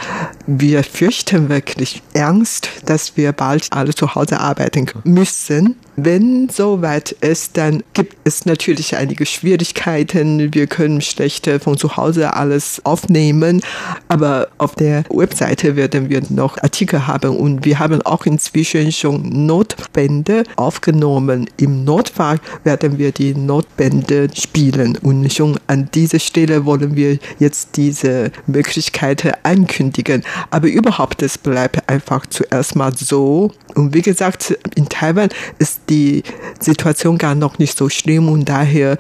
wir 0.48 0.84
fürchten 0.84 1.50
wirklich 1.50 2.02
ernst, 2.14 2.70
dass 2.86 3.18
wir 3.18 3.32
bald 3.32 3.68
alle 3.72 3.94
zu 3.94 4.16
Hause 4.16 4.40
arbeiten 4.40 4.88
müssen. 5.04 5.76
Wenn 5.98 6.48
soweit 6.50 7.12
ist, 7.12 7.58
dann 7.58 7.84
gibt 7.94 8.16
es 8.24 8.46
natürlich 8.46 8.96
einige 8.96 9.26
Schwierigkeiten. 9.26 10.54
Wir 10.54 10.68
können 10.68 11.02
schlechter 11.02 11.60
von 11.60 11.78
zu 11.78 11.98
Hause 11.98 12.34
alles 12.34 12.82
aufnehmen, 12.86 13.62
aber 14.08 14.48
auf 14.58 14.76
der 14.76 15.04
Webseite 15.10 15.76
werden 15.76 16.10
wir 16.10 16.22
noch 16.30 16.58
Artikel 16.64 17.08
haben 17.08 17.36
und 17.36 17.66
wir 17.66 17.80
haben 17.80 18.02
auch 18.04 18.26
inzwischen 18.26 18.92
schon 18.94 19.46
Notbände 19.46 20.44
aufgenommen. 20.56 21.50
Im 21.58 21.84
Notfall 21.84 22.40
werden 22.64 22.98
wir 22.98 23.12
die 23.12 23.36
Notbände 23.36 24.30
spielen 24.34 24.98
und 25.02 25.32
schon 25.34 25.60
an 25.68 25.90
dieser 25.94 26.20
Stelle 26.20 26.66
wollen 26.66 26.96
wir 26.96 27.20
jetzt 27.40 27.76
diese 27.76 28.32
Möglichkeit 28.48 29.34
ankündigen. 29.44 30.24
Aber 30.52 30.68
überhaupt, 30.68 31.22
es 31.22 31.38
bleibt 31.38 31.90
einfach 31.90 32.26
zuerst 32.28 32.76
mal 32.76 32.96
so. 32.96 33.52
Und 33.76 33.94
wie 33.94 34.02
gesagt, 34.02 34.58
in 34.76 34.88
Taiwan 34.88 35.30
ist 35.60 35.81
die 35.92 36.24
Situation 36.60 37.18
gar 37.18 37.36
noch 37.36 37.60
nicht 37.60 37.78
so 37.78 37.90
schlimm 37.90 38.30
und 38.30 38.50
daher 38.50 38.98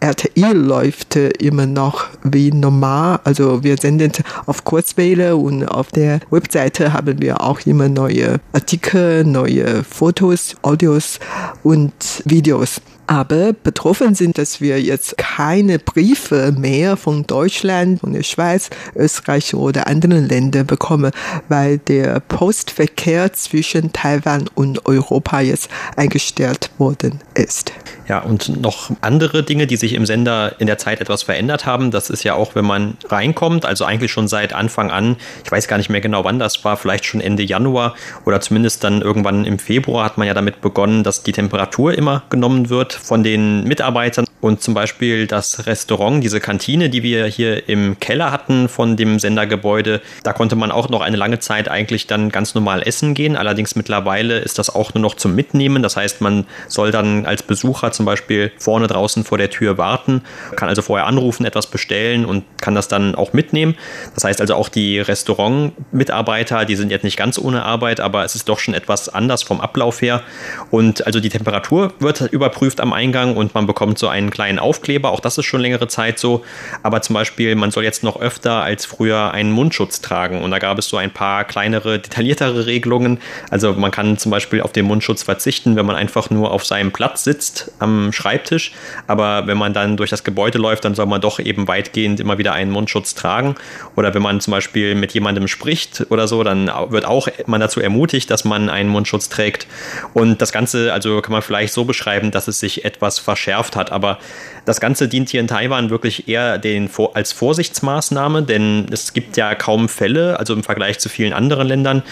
RTI 0.00 0.52
läuft 0.52 1.16
immer 1.16 1.66
noch 1.66 2.06
wie 2.24 2.50
normal. 2.50 3.20
Also 3.24 3.62
wir 3.62 3.76
senden 3.76 4.12
auf 4.46 4.64
Kurzwelle 4.64 5.36
und 5.36 5.66
auf 5.66 5.88
der 5.88 6.20
Webseite 6.30 6.94
haben 6.94 7.20
wir 7.20 7.42
auch 7.42 7.60
immer 7.66 7.88
neue 7.88 8.40
Artikel, 8.52 9.24
neue 9.24 9.84
Fotos, 9.84 10.56
Audios 10.62 11.20
und 11.62 11.92
Videos 12.24 12.80
aber 13.10 13.52
betroffen 13.52 14.14
sind, 14.14 14.38
dass 14.38 14.60
wir 14.60 14.80
jetzt 14.80 15.18
keine 15.18 15.80
Briefe 15.80 16.54
mehr 16.56 16.96
von 16.96 17.26
Deutschland, 17.26 17.98
von 17.98 18.12
der 18.12 18.22
Schweiz, 18.22 18.70
Österreich 18.94 19.52
oder 19.52 19.88
anderen 19.88 20.28
Ländern 20.28 20.64
bekommen, 20.64 21.10
weil 21.48 21.78
der 21.78 22.20
Postverkehr 22.20 23.32
zwischen 23.32 23.92
Taiwan 23.92 24.48
und 24.54 24.86
Europa 24.86 25.40
jetzt 25.40 25.68
eingestellt 25.96 26.70
worden 26.78 27.20
ist. 27.34 27.72
Ja, 28.06 28.20
und 28.20 28.60
noch 28.60 28.90
andere 29.00 29.42
Dinge, 29.42 29.66
die 29.66 29.76
sich 29.76 29.92
im 29.94 30.06
Sender 30.06 30.54
in 30.60 30.66
der 30.66 30.78
Zeit 30.78 31.00
etwas 31.00 31.24
verändert 31.24 31.66
haben. 31.66 31.90
Das 31.90 32.10
ist 32.10 32.24
ja 32.24 32.34
auch, 32.34 32.54
wenn 32.54 32.64
man 32.64 32.96
reinkommt, 33.08 33.64
also 33.64 33.84
eigentlich 33.84 34.10
schon 34.10 34.28
seit 34.28 34.52
Anfang 34.52 34.90
an, 34.90 35.16
ich 35.44 35.50
weiß 35.50 35.68
gar 35.68 35.78
nicht 35.78 35.90
mehr 35.90 36.00
genau 36.00 36.24
wann 36.24 36.38
das 36.38 36.64
war, 36.64 36.76
vielleicht 36.76 37.06
schon 37.06 37.20
Ende 37.20 37.42
Januar 37.42 37.94
oder 38.24 38.40
zumindest 38.40 38.84
dann 38.84 39.00
irgendwann 39.00 39.44
im 39.44 39.58
Februar 39.58 40.04
hat 40.04 40.18
man 40.18 40.26
ja 40.26 40.34
damit 40.34 40.60
begonnen, 40.60 41.04
dass 41.04 41.22
die 41.22 41.32
Temperatur 41.32 41.94
immer 41.94 42.22
genommen 42.30 42.68
wird 42.68 42.99
von 43.02 43.22
den 43.22 43.64
Mitarbeitern 43.64 44.26
und 44.40 44.62
zum 44.62 44.72
Beispiel 44.72 45.26
das 45.26 45.66
Restaurant, 45.66 46.24
diese 46.24 46.40
Kantine, 46.40 46.88
die 46.88 47.02
wir 47.02 47.26
hier 47.26 47.68
im 47.68 48.00
Keller 48.00 48.32
hatten 48.32 48.68
von 48.68 48.96
dem 48.96 49.18
Sendergebäude, 49.18 50.00
da 50.22 50.32
konnte 50.32 50.56
man 50.56 50.70
auch 50.70 50.88
noch 50.88 51.02
eine 51.02 51.18
lange 51.18 51.40
Zeit 51.40 51.68
eigentlich 51.68 52.06
dann 52.06 52.30
ganz 52.30 52.54
normal 52.54 52.82
essen 52.82 53.14
gehen. 53.14 53.36
Allerdings 53.36 53.76
mittlerweile 53.76 54.38
ist 54.38 54.58
das 54.58 54.74
auch 54.74 54.94
nur 54.94 55.02
noch 55.02 55.14
zum 55.14 55.34
Mitnehmen. 55.34 55.82
Das 55.82 55.96
heißt, 55.96 56.22
man 56.22 56.46
soll 56.68 56.90
dann 56.90 57.26
als 57.26 57.42
Besucher 57.42 57.92
zum 57.92 58.06
Beispiel 58.06 58.50
vorne 58.58 58.86
draußen 58.86 59.24
vor 59.24 59.36
der 59.36 59.50
Tür 59.50 59.76
warten, 59.76 60.22
kann 60.56 60.70
also 60.70 60.80
vorher 60.80 61.06
anrufen, 61.06 61.44
etwas 61.44 61.66
bestellen 61.66 62.24
und 62.24 62.44
kann 62.62 62.74
das 62.74 62.88
dann 62.88 63.14
auch 63.14 63.34
mitnehmen. 63.34 63.76
Das 64.14 64.24
heißt 64.24 64.40
also 64.40 64.54
auch 64.54 64.70
die 64.70 65.00
Restaurantmitarbeiter, 65.00 66.64
die 66.64 66.76
sind 66.76 66.90
jetzt 66.90 67.04
nicht 67.04 67.18
ganz 67.18 67.38
ohne 67.38 67.62
Arbeit, 67.62 68.00
aber 68.00 68.24
es 68.24 68.34
ist 68.34 68.48
doch 68.48 68.58
schon 68.58 68.72
etwas 68.72 69.10
anders 69.10 69.42
vom 69.42 69.60
Ablauf 69.60 70.00
her. 70.00 70.22
Und 70.70 71.06
also 71.06 71.20
die 71.20 71.28
Temperatur 71.28 71.92
wird 71.98 72.22
überprüft 72.32 72.79
am 72.80 72.92
Eingang 72.92 73.36
und 73.36 73.54
man 73.54 73.66
bekommt 73.66 73.98
so 73.98 74.08
einen 74.08 74.30
kleinen 74.30 74.58
Aufkleber. 74.58 75.10
Auch 75.10 75.20
das 75.20 75.38
ist 75.38 75.44
schon 75.44 75.60
längere 75.60 75.88
Zeit 75.88 76.18
so. 76.18 76.44
Aber 76.82 77.02
zum 77.02 77.14
Beispiel, 77.14 77.54
man 77.54 77.70
soll 77.70 77.84
jetzt 77.84 78.02
noch 78.02 78.20
öfter 78.20 78.62
als 78.62 78.86
früher 78.86 79.32
einen 79.32 79.52
Mundschutz 79.52 80.00
tragen. 80.00 80.42
Und 80.42 80.50
da 80.50 80.58
gab 80.58 80.78
es 80.78 80.88
so 80.88 80.96
ein 80.96 81.10
paar 81.10 81.44
kleinere, 81.44 81.98
detailliertere 81.98 82.66
Regelungen. 82.66 83.18
Also 83.50 83.72
man 83.74 83.90
kann 83.90 84.18
zum 84.18 84.30
Beispiel 84.30 84.62
auf 84.62 84.72
den 84.72 84.86
Mundschutz 84.86 85.22
verzichten, 85.22 85.76
wenn 85.76 85.86
man 85.86 85.96
einfach 85.96 86.30
nur 86.30 86.50
auf 86.50 86.64
seinem 86.64 86.92
Platz 86.92 87.24
sitzt 87.24 87.72
am 87.78 88.12
Schreibtisch. 88.12 88.72
Aber 89.06 89.46
wenn 89.46 89.58
man 89.58 89.72
dann 89.72 89.96
durch 89.96 90.10
das 90.10 90.24
Gebäude 90.24 90.58
läuft, 90.58 90.84
dann 90.84 90.94
soll 90.94 91.06
man 91.06 91.20
doch 91.20 91.38
eben 91.38 91.68
weitgehend 91.68 92.20
immer 92.20 92.38
wieder 92.38 92.52
einen 92.52 92.70
Mundschutz 92.70 93.14
tragen. 93.14 93.54
Oder 93.96 94.14
wenn 94.14 94.22
man 94.22 94.40
zum 94.40 94.52
Beispiel 94.52 94.94
mit 94.94 95.12
jemandem 95.12 95.48
spricht 95.48 96.06
oder 96.10 96.28
so, 96.28 96.42
dann 96.42 96.70
wird 96.88 97.04
auch 97.04 97.28
man 97.46 97.60
dazu 97.60 97.80
ermutigt, 97.80 98.30
dass 98.30 98.44
man 98.44 98.68
einen 98.68 98.88
Mundschutz 98.88 99.28
trägt. 99.28 99.66
Und 100.14 100.40
das 100.40 100.52
Ganze, 100.52 100.92
also 100.92 101.20
kann 101.20 101.32
man 101.32 101.42
vielleicht 101.42 101.72
so 101.72 101.84
beschreiben, 101.84 102.30
dass 102.30 102.48
es 102.48 102.60
sich 102.70 102.84
etwas 102.84 103.18
verschärft 103.18 103.76
hat. 103.76 103.92
Aber 103.92 104.18
das 104.64 104.80
Ganze 104.80 105.08
dient 105.08 105.30
hier 105.30 105.40
in 105.40 105.48
Taiwan 105.48 105.90
wirklich 105.90 106.28
eher 106.28 106.58
den, 106.58 106.88
als 107.14 107.32
Vorsichtsmaßnahme, 107.32 108.42
denn 108.42 108.86
es 108.90 109.12
gibt 109.12 109.36
ja 109.36 109.54
kaum 109.54 109.88
Fälle, 109.88 110.38
also 110.38 110.54
im 110.54 110.62
Vergleich 110.62 110.98
zu 110.98 111.08
vielen 111.08 111.32
anderen 111.32 111.68
Ländern, 111.68 112.02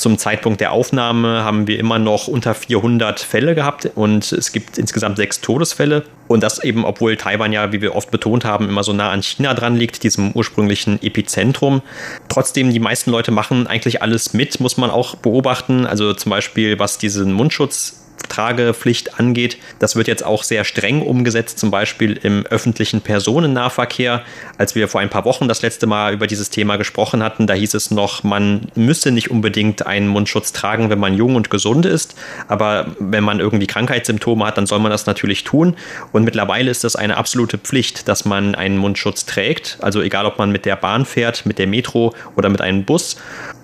zum 0.00 0.16
Zeitpunkt 0.16 0.62
der 0.62 0.72
Aufnahme 0.72 1.44
haben 1.44 1.66
wir 1.66 1.78
immer 1.78 1.98
noch 1.98 2.26
unter 2.26 2.54
400 2.54 3.20
Fälle 3.20 3.54
gehabt 3.54 3.90
und 3.94 4.32
es 4.32 4.50
gibt 4.50 4.78
insgesamt 4.78 5.18
sechs 5.18 5.42
Todesfälle. 5.42 6.04
Und 6.26 6.42
das 6.42 6.64
eben, 6.64 6.86
obwohl 6.86 7.18
Taiwan 7.18 7.52
ja, 7.52 7.70
wie 7.72 7.82
wir 7.82 7.94
oft 7.94 8.10
betont 8.10 8.46
haben, 8.46 8.68
immer 8.68 8.82
so 8.82 8.94
nah 8.94 9.10
an 9.10 9.22
China 9.22 9.52
dran 9.52 9.76
liegt, 9.76 10.02
diesem 10.02 10.32
ursprünglichen 10.32 11.02
Epizentrum. 11.02 11.82
Trotzdem, 12.30 12.72
die 12.72 12.80
meisten 12.80 13.10
Leute 13.10 13.30
machen 13.30 13.66
eigentlich 13.66 14.00
alles 14.00 14.32
mit, 14.32 14.58
muss 14.58 14.78
man 14.78 14.90
auch 14.90 15.16
beobachten. 15.16 15.84
Also 15.86 16.14
zum 16.14 16.30
Beispiel, 16.30 16.78
was 16.78 16.96
diesen 16.96 17.34
Mundschutz 17.34 18.00
Tragepflicht 18.30 19.20
angeht. 19.20 19.58
Das 19.78 19.96
wird 19.96 20.08
jetzt 20.08 20.24
auch 20.24 20.42
sehr 20.42 20.64
streng 20.64 21.02
umgesetzt, 21.02 21.58
zum 21.58 21.70
Beispiel 21.70 22.18
im 22.22 22.46
öffentlichen 22.46 23.02
Personennahverkehr. 23.02 24.22
Als 24.56 24.74
wir 24.74 24.88
vor 24.88 25.00
ein 25.00 25.10
paar 25.10 25.26
Wochen 25.26 25.48
das 25.48 25.60
letzte 25.60 25.86
Mal 25.86 26.14
über 26.14 26.26
dieses 26.26 26.48
Thema 26.48 26.76
gesprochen 26.76 27.22
hatten, 27.22 27.46
da 27.46 27.54
hieß 27.54 27.74
es 27.74 27.90
noch, 27.90 28.22
man 28.22 28.68
müsse 28.74 29.10
nicht 29.10 29.30
unbedingt 29.30 29.86
einen 29.86 30.08
Mundschutz 30.08 30.52
tragen, 30.52 30.88
wenn 30.88 30.98
man 30.98 31.14
jung 31.14 31.36
und 31.36 31.50
gesund 31.50 31.84
ist. 31.84 32.14
Aber 32.48 32.94
wenn 32.98 33.24
man 33.24 33.40
irgendwie 33.40 33.66
Krankheitssymptome 33.66 34.46
hat, 34.46 34.56
dann 34.56 34.66
soll 34.66 34.78
man 34.78 34.90
das 34.90 35.06
natürlich 35.06 35.44
tun. 35.44 35.76
Und 36.12 36.24
mittlerweile 36.24 36.70
ist 36.70 36.84
das 36.84 36.96
eine 36.96 37.16
absolute 37.16 37.58
Pflicht, 37.58 38.08
dass 38.08 38.24
man 38.24 38.54
einen 38.54 38.78
Mundschutz 38.78 39.26
trägt. 39.26 39.78
Also 39.80 40.00
egal, 40.00 40.26
ob 40.26 40.38
man 40.38 40.52
mit 40.52 40.64
der 40.64 40.76
Bahn 40.76 41.04
fährt, 41.04 41.44
mit 41.44 41.58
der 41.58 41.66
Metro 41.66 42.14
oder 42.36 42.48
mit 42.48 42.60
einem 42.60 42.84
Bus. 42.84 43.16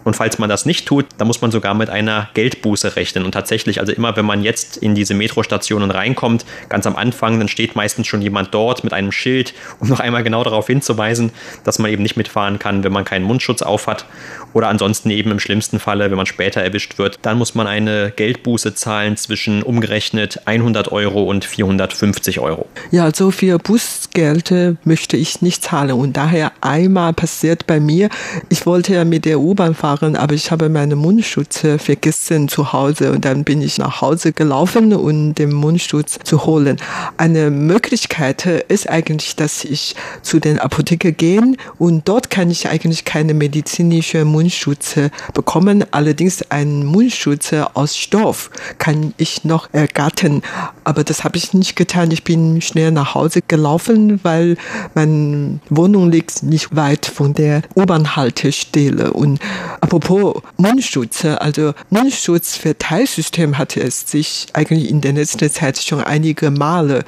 Und 0.06 0.14
falls 0.14 0.38
man 0.38 0.48
das 0.48 0.66
nicht 0.66 0.86
tut, 0.86 1.06
dann 1.18 1.26
muss 1.26 1.42
man 1.42 1.50
sogar 1.50 1.74
mit 1.74 1.90
einer 1.90 2.28
Geldbuße 2.34 2.94
rechnen. 2.94 3.24
Und 3.24 3.32
tatsächlich, 3.32 3.80
also 3.80 3.92
immer 3.92 4.16
wenn 4.16 4.24
man 4.24 4.44
jetzt 4.44 4.76
in 4.76 4.94
diese 4.94 5.14
Metrostationen 5.14 5.90
reinkommt, 5.90 6.46
ganz 6.68 6.86
am 6.86 6.94
Anfang, 6.94 7.40
dann 7.40 7.48
steht 7.48 7.74
meistens 7.74 8.06
schon 8.06 8.22
jemand 8.22 8.54
dort 8.54 8.84
mit 8.84 8.92
einem 8.92 9.10
Schild, 9.10 9.52
um 9.80 9.88
noch 9.88 9.98
einmal 9.98 10.22
genau 10.22 10.44
darauf 10.44 10.68
hinzuweisen, 10.68 11.32
dass 11.64 11.80
man 11.80 11.90
eben 11.90 12.04
nicht 12.04 12.16
mitfahren 12.16 12.60
kann, 12.60 12.84
wenn 12.84 12.92
man 12.92 13.04
keinen 13.04 13.24
Mundschutz 13.24 13.62
aufhat. 13.62 14.06
Oder 14.52 14.68
ansonsten 14.68 15.10
eben 15.10 15.32
im 15.32 15.40
schlimmsten 15.40 15.80
Falle, 15.80 16.08
wenn 16.08 16.16
man 16.16 16.26
später 16.26 16.60
erwischt 16.60 16.98
wird, 16.98 17.18
dann 17.22 17.36
muss 17.36 17.56
man 17.56 17.66
eine 17.66 18.12
Geldbuße 18.14 18.76
zahlen 18.76 19.16
zwischen 19.16 19.64
umgerechnet 19.64 20.42
100 20.44 20.92
Euro 20.92 21.24
und 21.24 21.44
450 21.44 22.38
Euro. 22.38 22.68
Ja, 22.92 23.12
so 23.12 23.32
viel 23.32 23.58
Bußgeld 23.58 24.54
möchte 24.84 25.16
ich 25.16 25.42
nicht 25.42 25.64
zahlen. 25.64 25.90
Und 25.90 26.16
daher 26.16 26.52
einmal 26.60 27.12
passiert 27.12 27.66
bei 27.66 27.80
mir, 27.80 28.08
ich 28.50 28.66
wollte 28.66 28.94
ja 28.94 29.04
mit 29.04 29.24
der 29.24 29.40
U-Bahn 29.40 29.74
fahren 29.74 29.95
fahren, 29.96 30.16
aber 30.16 30.34
ich 30.34 30.50
habe 30.50 30.68
meine 30.68 30.96
Mundschutz 30.96 31.60
vergessen 31.78 32.48
zu 32.48 32.72
Hause 32.72 33.12
und 33.12 33.24
dann 33.24 33.44
bin 33.44 33.62
ich 33.62 33.78
nach 33.78 34.00
Hause 34.00 34.32
gelaufen, 34.32 34.92
um 34.94 35.34
den 35.34 35.52
Mundschutz 35.52 36.18
zu 36.22 36.44
holen. 36.44 36.76
Eine 37.16 37.50
Möglichkeit 37.50 38.46
ist 38.68 38.88
eigentlich, 38.88 39.36
dass 39.36 39.64
ich 39.64 39.94
zu 40.22 40.38
den 40.38 40.58
Apotheke 40.58 41.12
gehen 41.12 41.56
und 41.78 42.08
dort 42.08 42.30
kann 42.30 42.50
ich 42.50 42.68
eigentlich 42.68 43.04
keine 43.04 43.34
medizinische 43.34 44.24
Mundschutz 44.24 44.96
bekommen. 45.34 45.84
Allerdings 45.90 46.42
ein 46.50 46.84
Mundschutz 46.84 47.52
aus 47.74 47.96
Stoff 47.96 48.50
kann 48.78 49.14
ich 49.16 49.44
noch 49.44 49.68
ergattern, 49.72 50.42
aber 50.84 51.04
das 51.04 51.24
habe 51.24 51.36
ich 51.36 51.54
nicht 51.54 51.76
getan. 51.76 52.10
Ich 52.10 52.24
bin 52.24 52.60
schnell 52.60 52.90
nach 52.90 53.14
Hause 53.14 53.40
gelaufen, 53.46 54.20
weil 54.22 54.56
meine 54.94 55.60
Wohnung 55.70 56.10
liegt 56.10 56.42
nicht 56.42 56.74
weit 56.74 57.06
von 57.06 57.34
der 57.34 57.62
U-Bahn-Haltestelle 57.74 59.12
und 59.12 59.40
Apropos 59.86 60.42
Mundschutz, 60.56 61.24
also 61.24 61.72
Mundschutzverteilsystem 61.90 63.56
hatte 63.56 63.80
es 63.80 64.10
sich 64.10 64.48
eigentlich 64.52 64.90
in 64.90 65.00
der 65.00 65.12
letzten 65.12 65.48
Zeit 65.48 65.78
schon 65.78 66.00
einige 66.00 66.50
Male 66.50 67.04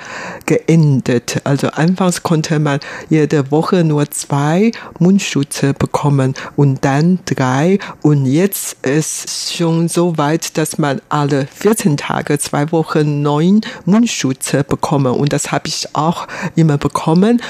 geändert. 0.46 1.40
Also 1.42 1.70
anfangs 1.70 2.22
konnte 2.22 2.60
man 2.60 2.78
jede 3.10 3.50
Woche 3.50 3.82
nur 3.82 4.08
zwei 4.12 4.70
Mundschutze 5.00 5.74
bekommen 5.74 6.34
und 6.54 6.84
dann 6.84 7.18
drei 7.24 7.80
und 8.02 8.26
jetzt 8.26 8.86
ist 8.86 9.56
schon 9.56 9.88
so 9.88 10.16
weit, 10.16 10.56
dass 10.56 10.78
man 10.78 11.00
alle 11.08 11.48
14 11.48 11.96
Tage, 11.96 12.38
zwei 12.38 12.70
Wochen 12.70 13.22
neun 13.22 13.60
Mundschutze 13.86 14.62
bekommen 14.62 15.14
und 15.14 15.32
das 15.32 15.50
habe 15.50 15.66
ich 15.66 15.96
auch 15.96 16.28
immer 16.54 16.78
bekommen. 16.78 17.42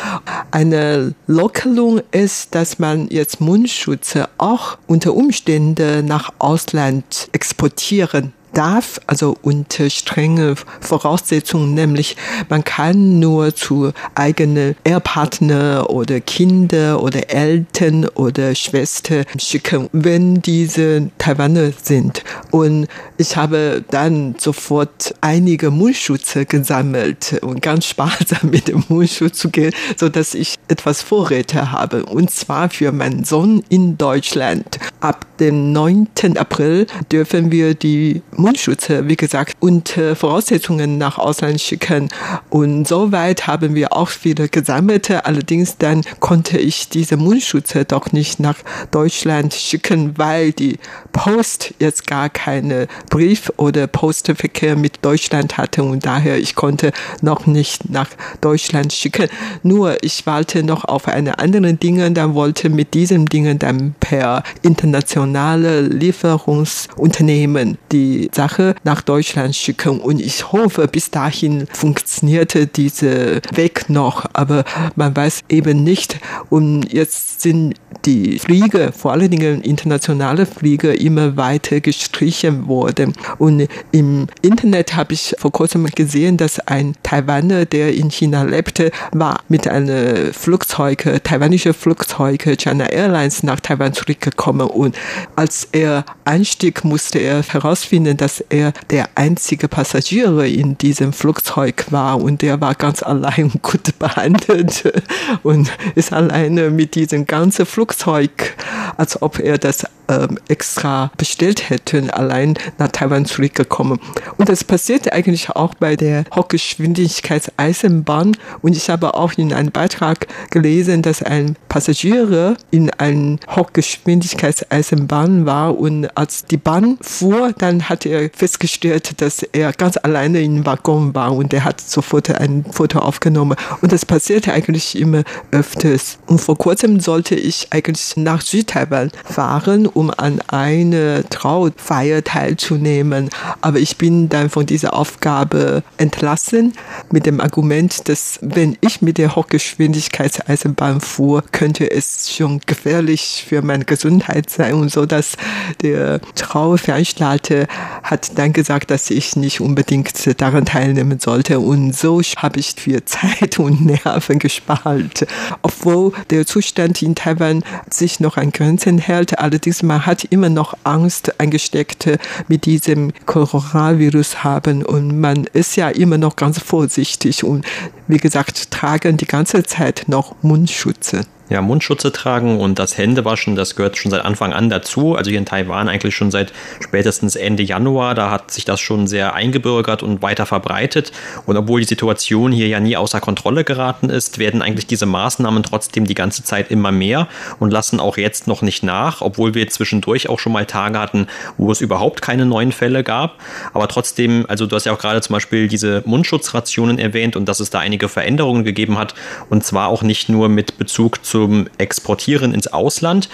Eine 0.52 1.12
Lockerung 1.26 2.00
ist, 2.12 2.54
dass 2.54 2.78
man 2.78 3.08
jetzt 3.08 3.42
Mundschutze 3.42 4.30
auch 4.38 4.78
unter 4.86 5.17
Umstände 5.18 6.04
nach 6.04 6.32
Ausland 6.38 7.28
exportieren 7.32 8.32
darf, 8.52 9.00
also 9.06 9.36
unter 9.42 9.90
strenge 9.90 10.54
Voraussetzungen, 10.80 11.74
nämlich 11.74 12.16
man 12.48 12.64
kann 12.64 13.18
nur 13.18 13.54
zu 13.54 13.92
eigenen 14.14 14.76
Ehepartner 14.84 15.90
oder 15.90 16.20
Kinder 16.20 17.02
oder 17.02 17.30
Eltern 17.30 18.06
oder 18.08 18.54
Schwester 18.54 19.24
schicken, 19.38 19.88
wenn 19.92 20.40
diese 20.42 21.10
Taiwaner 21.18 21.72
sind. 21.82 22.22
Und 22.50 22.88
ich 23.16 23.36
habe 23.36 23.84
dann 23.90 24.36
sofort 24.38 25.14
einige 25.20 25.70
Mundschutze 25.70 26.46
gesammelt 26.46 27.38
und 27.42 27.62
ganz 27.62 27.86
sparsam 27.86 28.50
mit 28.50 28.68
dem 28.68 28.84
Mundschutz 28.88 29.38
zu 29.38 29.50
gehen, 29.50 29.72
so 29.96 30.08
dass 30.08 30.34
ich 30.34 30.56
etwas 30.68 31.02
Vorräte 31.02 31.72
habe. 31.72 32.04
Und 32.06 32.30
zwar 32.30 32.70
für 32.70 32.92
meinen 32.92 33.24
Sohn 33.24 33.62
in 33.68 33.98
Deutschland. 33.98 34.78
Ab 35.00 35.26
dem 35.38 35.72
9. 35.72 36.08
April 36.36 36.86
dürfen 37.10 37.50
wir 37.50 37.74
die 37.74 38.22
Mundschutze, 38.38 39.08
wie 39.08 39.16
gesagt, 39.16 39.56
unter 39.60 40.14
Voraussetzungen 40.14 40.96
nach 40.96 41.18
Ausland 41.18 41.60
schicken. 41.60 42.08
Und 42.50 42.86
soweit 42.86 43.46
haben 43.46 43.74
wir 43.74 43.92
auch 43.92 44.08
viele 44.08 44.48
gesammelt. 44.48 45.10
Allerdings 45.10 45.76
dann 45.78 46.02
konnte 46.20 46.58
ich 46.58 46.88
diese 46.88 47.16
Mundschutze 47.16 47.84
doch 47.84 48.12
nicht 48.12 48.40
nach 48.40 48.56
Deutschland 48.90 49.54
schicken, 49.54 50.16
weil 50.16 50.52
die 50.52 50.78
Post 51.12 51.74
jetzt 51.78 52.06
gar 52.06 52.28
keine 52.28 52.86
Brief- 53.10 53.52
oder 53.56 53.86
Postverkehr 53.86 54.76
mit 54.76 55.04
Deutschland 55.04 55.58
hatte 55.58 55.82
und 55.82 56.06
daher 56.06 56.38
ich 56.38 56.54
konnte 56.54 56.92
noch 57.20 57.46
nicht 57.46 57.90
nach 57.90 58.08
Deutschland 58.40 58.92
schicken. 58.92 59.28
Nur 59.62 60.02
ich 60.02 60.26
warte 60.26 60.62
noch 60.62 60.84
auf 60.84 61.08
eine 61.08 61.38
andere 61.38 61.74
Dinge, 61.74 62.10
dann 62.12 62.34
wollte 62.34 62.68
mit 62.70 62.94
diesen 62.94 63.26
Dingen 63.26 63.58
dann 63.58 63.94
per 63.98 64.42
internationale 64.62 65.80
Lieferungsunternehmen 65.82 67.78
die 67.90 68.27
Sache 68.32 68.74
nach 68.84 69.00
Deutschland 69.02 69.56
schicken. 69.56 70.00
Und 70.00 70.20
ich 70.20 70.52
hoffe, 70.52 70.88
bis 70.88 71.10
dahin 71.10 71.66
funktionierte 71.72 72.66
dieser 72.66 73.36
Weg 73.52 73.88
noch. 73.88 74.26
Aber 74.32 74.64
man 74.96 75.16
weiß 75.16 75.44
eben 75.48 75.84
nicht. 75.84 76.18
Und 76.50 76.92
jetzt 76.92 77.40
sind 77.40 77.74
die 78.04 78.38
Flieger, 78.38 78.92
vor 78.92 79.12
allen 79.12 79.30
Dingen 79.30 79.62
internationale 79.62 80.46
Flieger, 80.46 80.98
immer 80.98 81.36
weiter 81.36 81.80
gestrichen 81.80 82.66
worden. 82.68 83.14
Und 83.38 83.68
im 83.92 84.26
Internet 84.42 84.96
habe 84.96 85.14
ich 85.14 85.34
vor 85.38 85.52
kurzem 85.52 85.86
gesehen, 85.86 86.36
dass 86.36 86.60
ein 86.60 86.94
Taiwaner, 87.02 87.64
der 87.64 87.94
in 87.94 88.10
China 88.10 88.42
lebte, 88.42 88.90
war 89.12 89.40
mit 89.48 89.66
einem 89.68 90.32
Flugzeug, 90.32 91.20
taiwanische 91.24 91.74
Flugzeug 91.74 92.42
China 92.58 92.86
Airlines 92.86 93.42
nach 93.42 93.60
Taiwan 93.60 93.92
zurückgekommen. 93.92 94.68
Und 94.68 94.96
als 95.36 95.68
er 95.72 96.04
einstieg, 96.24 96.84
musste 96.84 97.18
er 97.18 97.42
herausfinden, 97.42 98.16
dass 98.18 98.44
er 98.48 98.72
der 98.90 99.08
einzige 99.14 99.68
Passagier 99.68 100.38
in 100.44 100.76
diesem 100.76 101.12
Flugzeug 101.12 101.86
war 101.90 102.20
und 102.20 102.42
der 102.42 102.60
war 102.60 102.74
ganz 102.74 103.02
allein 103.02 103.52
gut 103.62 103.98
behandelt 103.98 104.92
und 105.42 105.70
ist 105.94 106.12
alleine 106.12 106.70
mit 106.70 106.94
diesem 106.94 107.26
ganzen 107.26 107.66
Flugzeug, 107.66 108.56
als 108.96 109.20
ob 109.22 109.38
er 109.38 109.58
das 109.58 109.84
ähm, 110.08 110.38
extra 110.48 111.12
bestellt 111.16 111.70
hätte, 111.70 112.12
allein 112.14 112.54
nach 112.78 112.88
Taiwan 112.88 113.24
zurückgekommen. 113.26 114.00
Und 114.36 114.48
das 114.48 114.64
passierte 114.64 115.12
eigentlich 115.12 115.50
auch 115.50 115.74
bei 115.74 115.94
der 115.96 116.24
Hochgeschwindigkeitseisenbahn. 116.34 118.36
Und 118.62 118.76
ich 118.76 118.90
habe 118.90 119.14
auch 119.14 119.34
in 119.34 119.52
einem 119.52 119.70
Beitrag 119.70 120.26
gelesen, 120.50 121.02
dass 121.02 121.22
ein 121.22 121.54
Passagier 121.68 122.56
in 122.70 122.90
einer 122.90 123.36
Hochgeschwindigkeitseisenbahn 123.54 125.46
war 125.46 125.78
und 125.78 126.06
als 126.16 126.46
die 126.46 126.56
Bahn 126.56 126.98
fuhr, 127.00 127.52
dann 127.56 127.88
hat 127.88 128.04
er 128.08 128.30
festgestellt, 128.34 129.20
dass 129.20 129.42
er 129.42 129.72
ganz 129.72 129.96
alleine 129.96 130.40
im 130.42 130.66
Waggon 130.66 131.14
war 131.14 131.34
und 131.34 131.52
er 131.52 131.64
hat 131.64 131.80
sofort 131.80 132.30
ein 132.30 132.64
Foto 132.70 132.98
aufgenommen. 132.98 133.56
Und 133.80 133.92
das 133.92 134.04
passierte 134.04 134.52
eigentlich 134.52 134.98
immer 134.98 135.22
öfters. 135.50 136.18
Und 136.26 136.40
vor 136.40 136.56
kurzem 136.58 137.00
sollte 137.00 137.34
ich 137.34 137.68
eigentlich 137.70 138.16
nach 138.16 138.40
Südtaiwan 138.40 139.10
fahren, 139.24 139.86
um 139.86 140.10
an 140.10 140.40
eine 140.48 141.24
Trauerfeier 141.30 142.24
teilzunehmen. 142.24 143.30
Aber 143.60 143.78
ich 143.78 143.96
bin 143.96 144.28
dann 144.28 144.50
von 144.50 144.66
dieser 144.66 144.94
Aufgabe 144.94 145.82
entlassen 145.96 146.74
mit 147.10 147.26
dem 147.26 147.40
Argument, 147.40 148.08
dass 148.08 148.38
wenn 148.42 148.76
ich 148.80 149.02
mit 149.02 149.18
der 149.18 149.36
Hochgeschwindigkeitseisenbahn 149.36 151.00
fuhr, 151.00 151.42
könnte 151.52 151.90
es 151.90 152.32
schon 152.32 152.60
gefährlich 152.66 153.44
für 153.48 153.62
meine 153.62 153.84
Gesundheit 153.84 154.50
sein 154.50 154.74
und 154.74 154.90
so, 154.90 155.06
dass 155.06 155.36
der 155.82 156.20
Trauerveranstalter 156.34 157.66
hat 158.02 158.38
dann 158.38 158.52
gesagt, 158.52 158.90
dass 158.90 159.10
ich 159.10 159.36
nicht 159.36 159.60
unbedingt 159.60 160.40
daran 160.40 160.64
teilnehmen 160.64 161.18
sollte. 161.20 161.60
Und 161.60 161.94
so 161.94 162.20
habe 162.36 162.60
ich 162.60 162.74
viel 162.76 163.04
Zeit 163.04 163.58
und 163.58 163.84
Nerven 163.84 164.38
gespart. 164.38 165.26
Obwohl 165.62 166.12
der 166.30 166.46
Zustand 166.46 167.02
in 167.02 167.14
Taiwan 167.14 167.62
sich 167.90 168.20
noch 168.20 168.36
an 168.36 168.52
Grenzen 168.52 168.98
hält, 168.98 169.38
allerdings 169.38 169.82
man 169.82 170.06
hat 170.06 170.24
immer 170.24 170.48
noch 170.48 170.74
Angst 170.84 171.40
eingesteckt 171.40 172.08
mit 172.48 172.64
diesem 172.66 173.12
Coronavirus 173.26 174.44
haben. 174.44 174.84
Und 174.84 175.20
man 175.20 175.44
ist 175.52 175.76
ja 175.76 175.88
immer 175.88 176.18
noch 176.18 176.36
ganz 176.36 176.58
vorsichtig. 176.58 177.44
Und 177.44 177.64
wie 178.08 178.16
gesagt 178.16 178.70
tragen 178.70 179.16
die 179.16 179.26
ganze 179.26 179.62
Zeit 179.62 180.04
noch 180.08 180.34
Mundschutze. 180.42 181.24
Ja, 181.50 181.62
Mundschutze 181.62 182.12
tragen 182.12 182.60
und 182.60 182.78
das 182.78 182.98
Händewaschen, 182.98 183.56
das 183.56 183.74
gehört 183.74 183.96
schon 183.96 184.10
seit 184.10 184.22
Anfang 184.22 184.52
an 184.52 184.68
dazu. 184.68 185.16
Also 185.16 185.30
hier 185.30 185.38
in 185.38 185.46
Taiwan 185.46 185.88
eigentlich 185.88 186.14
schon 186.14 186.30
seit 186.30 186.52
spätestens 186.80 187.36
Ende 187.36 187.62
Januar. 187.62 188.14
Da 188.14 188.30
hat 188.30 188.50
sich 188.50 188.66
das 188.66 188.80
schon 188.80 189.06
sehr 189.06 189.32
eingebürgert 189.32 190.02
und 190.02 190.20
weiter 190.20 190.44
verbreitet. 190.44 191.10
Und 191.46 191.56
obwohl 191.56 191.80
die 191.80 191.86
Situation 191.86 192.52
hier 192.52 192.68
ja 192.68 192.80
nie 192.80 192.98
außer 192.98 193.22
Kontrolle 193.22 193.64
geraten 193.64 194.10
ist, 194.10 194.38
werden 194.38 194.60
eigentlich 194.60 194.86
diese 194.86 195.06
Maßnahmen 195.06 195.62
trotzdem 195.62 196.04
die 196.04 196.12
ganze 196.12 196.44
Zeit 196.44 196.70
immer 196.70 196.92
mehr 196.92 197.28
und 197.58 197.72
lassen 197.72 197.98
auch 197.98 198.18
jetzt 198.18 198.46
noch 198.46 198.60
nicht 198.60 198.82
nach, 198.82 199.22
obwohl 199.22 199.54
wir 199.54 199.66
zwischendurch 199.68 200.28
auch 200.28 200.40
schon 200.40 200.52
mal 200.52 200.66
Tage 200.66 200.98
hatten, 200.98 201.28
wo 201.56 201.72
es 201.72 201.80
überhaupt 201.80 202.20
keine 202.20 202.44
neuen 202.44 202.72
Fälle 202.72 203.02
gab. 203.02 203.36
Aber 203.72 203.88
trotzdem, 203.88 204.44
also 204.48 204.66
du 204.66 204.76
hast 204.76 204.84
ja 204.84 204.92
auch 204.92 204.98
gerade 204.98 205.22
zum 205.22 205.32
Beispiel 205.32 205.66
diese 205.66 206.02
Mundschutzrationen 206.04 206.98
erwähnt 206.98 207.36
und 207.36 207.48
dass 207.48 207.60
es 207.60 207.70
da 207.70 207.78
einige 207.78 207.97
Veränderungen 208.06 208.64
gegeben 208.64 208.98
hat. 208.98 209.14
Und 209.48 209.64
zwar 209.64 209.88
auch 209.88 210.02
nicht 210.02 210.28
nur 210.28 210.48
mit 210.48 210.78
Bezug 210.78 211.24
zu 211.24 211.38
zum 211.38 211.68
Exportieren 211.78 212.52
ins 212.52 212.66
Ausland. 212.66 213.28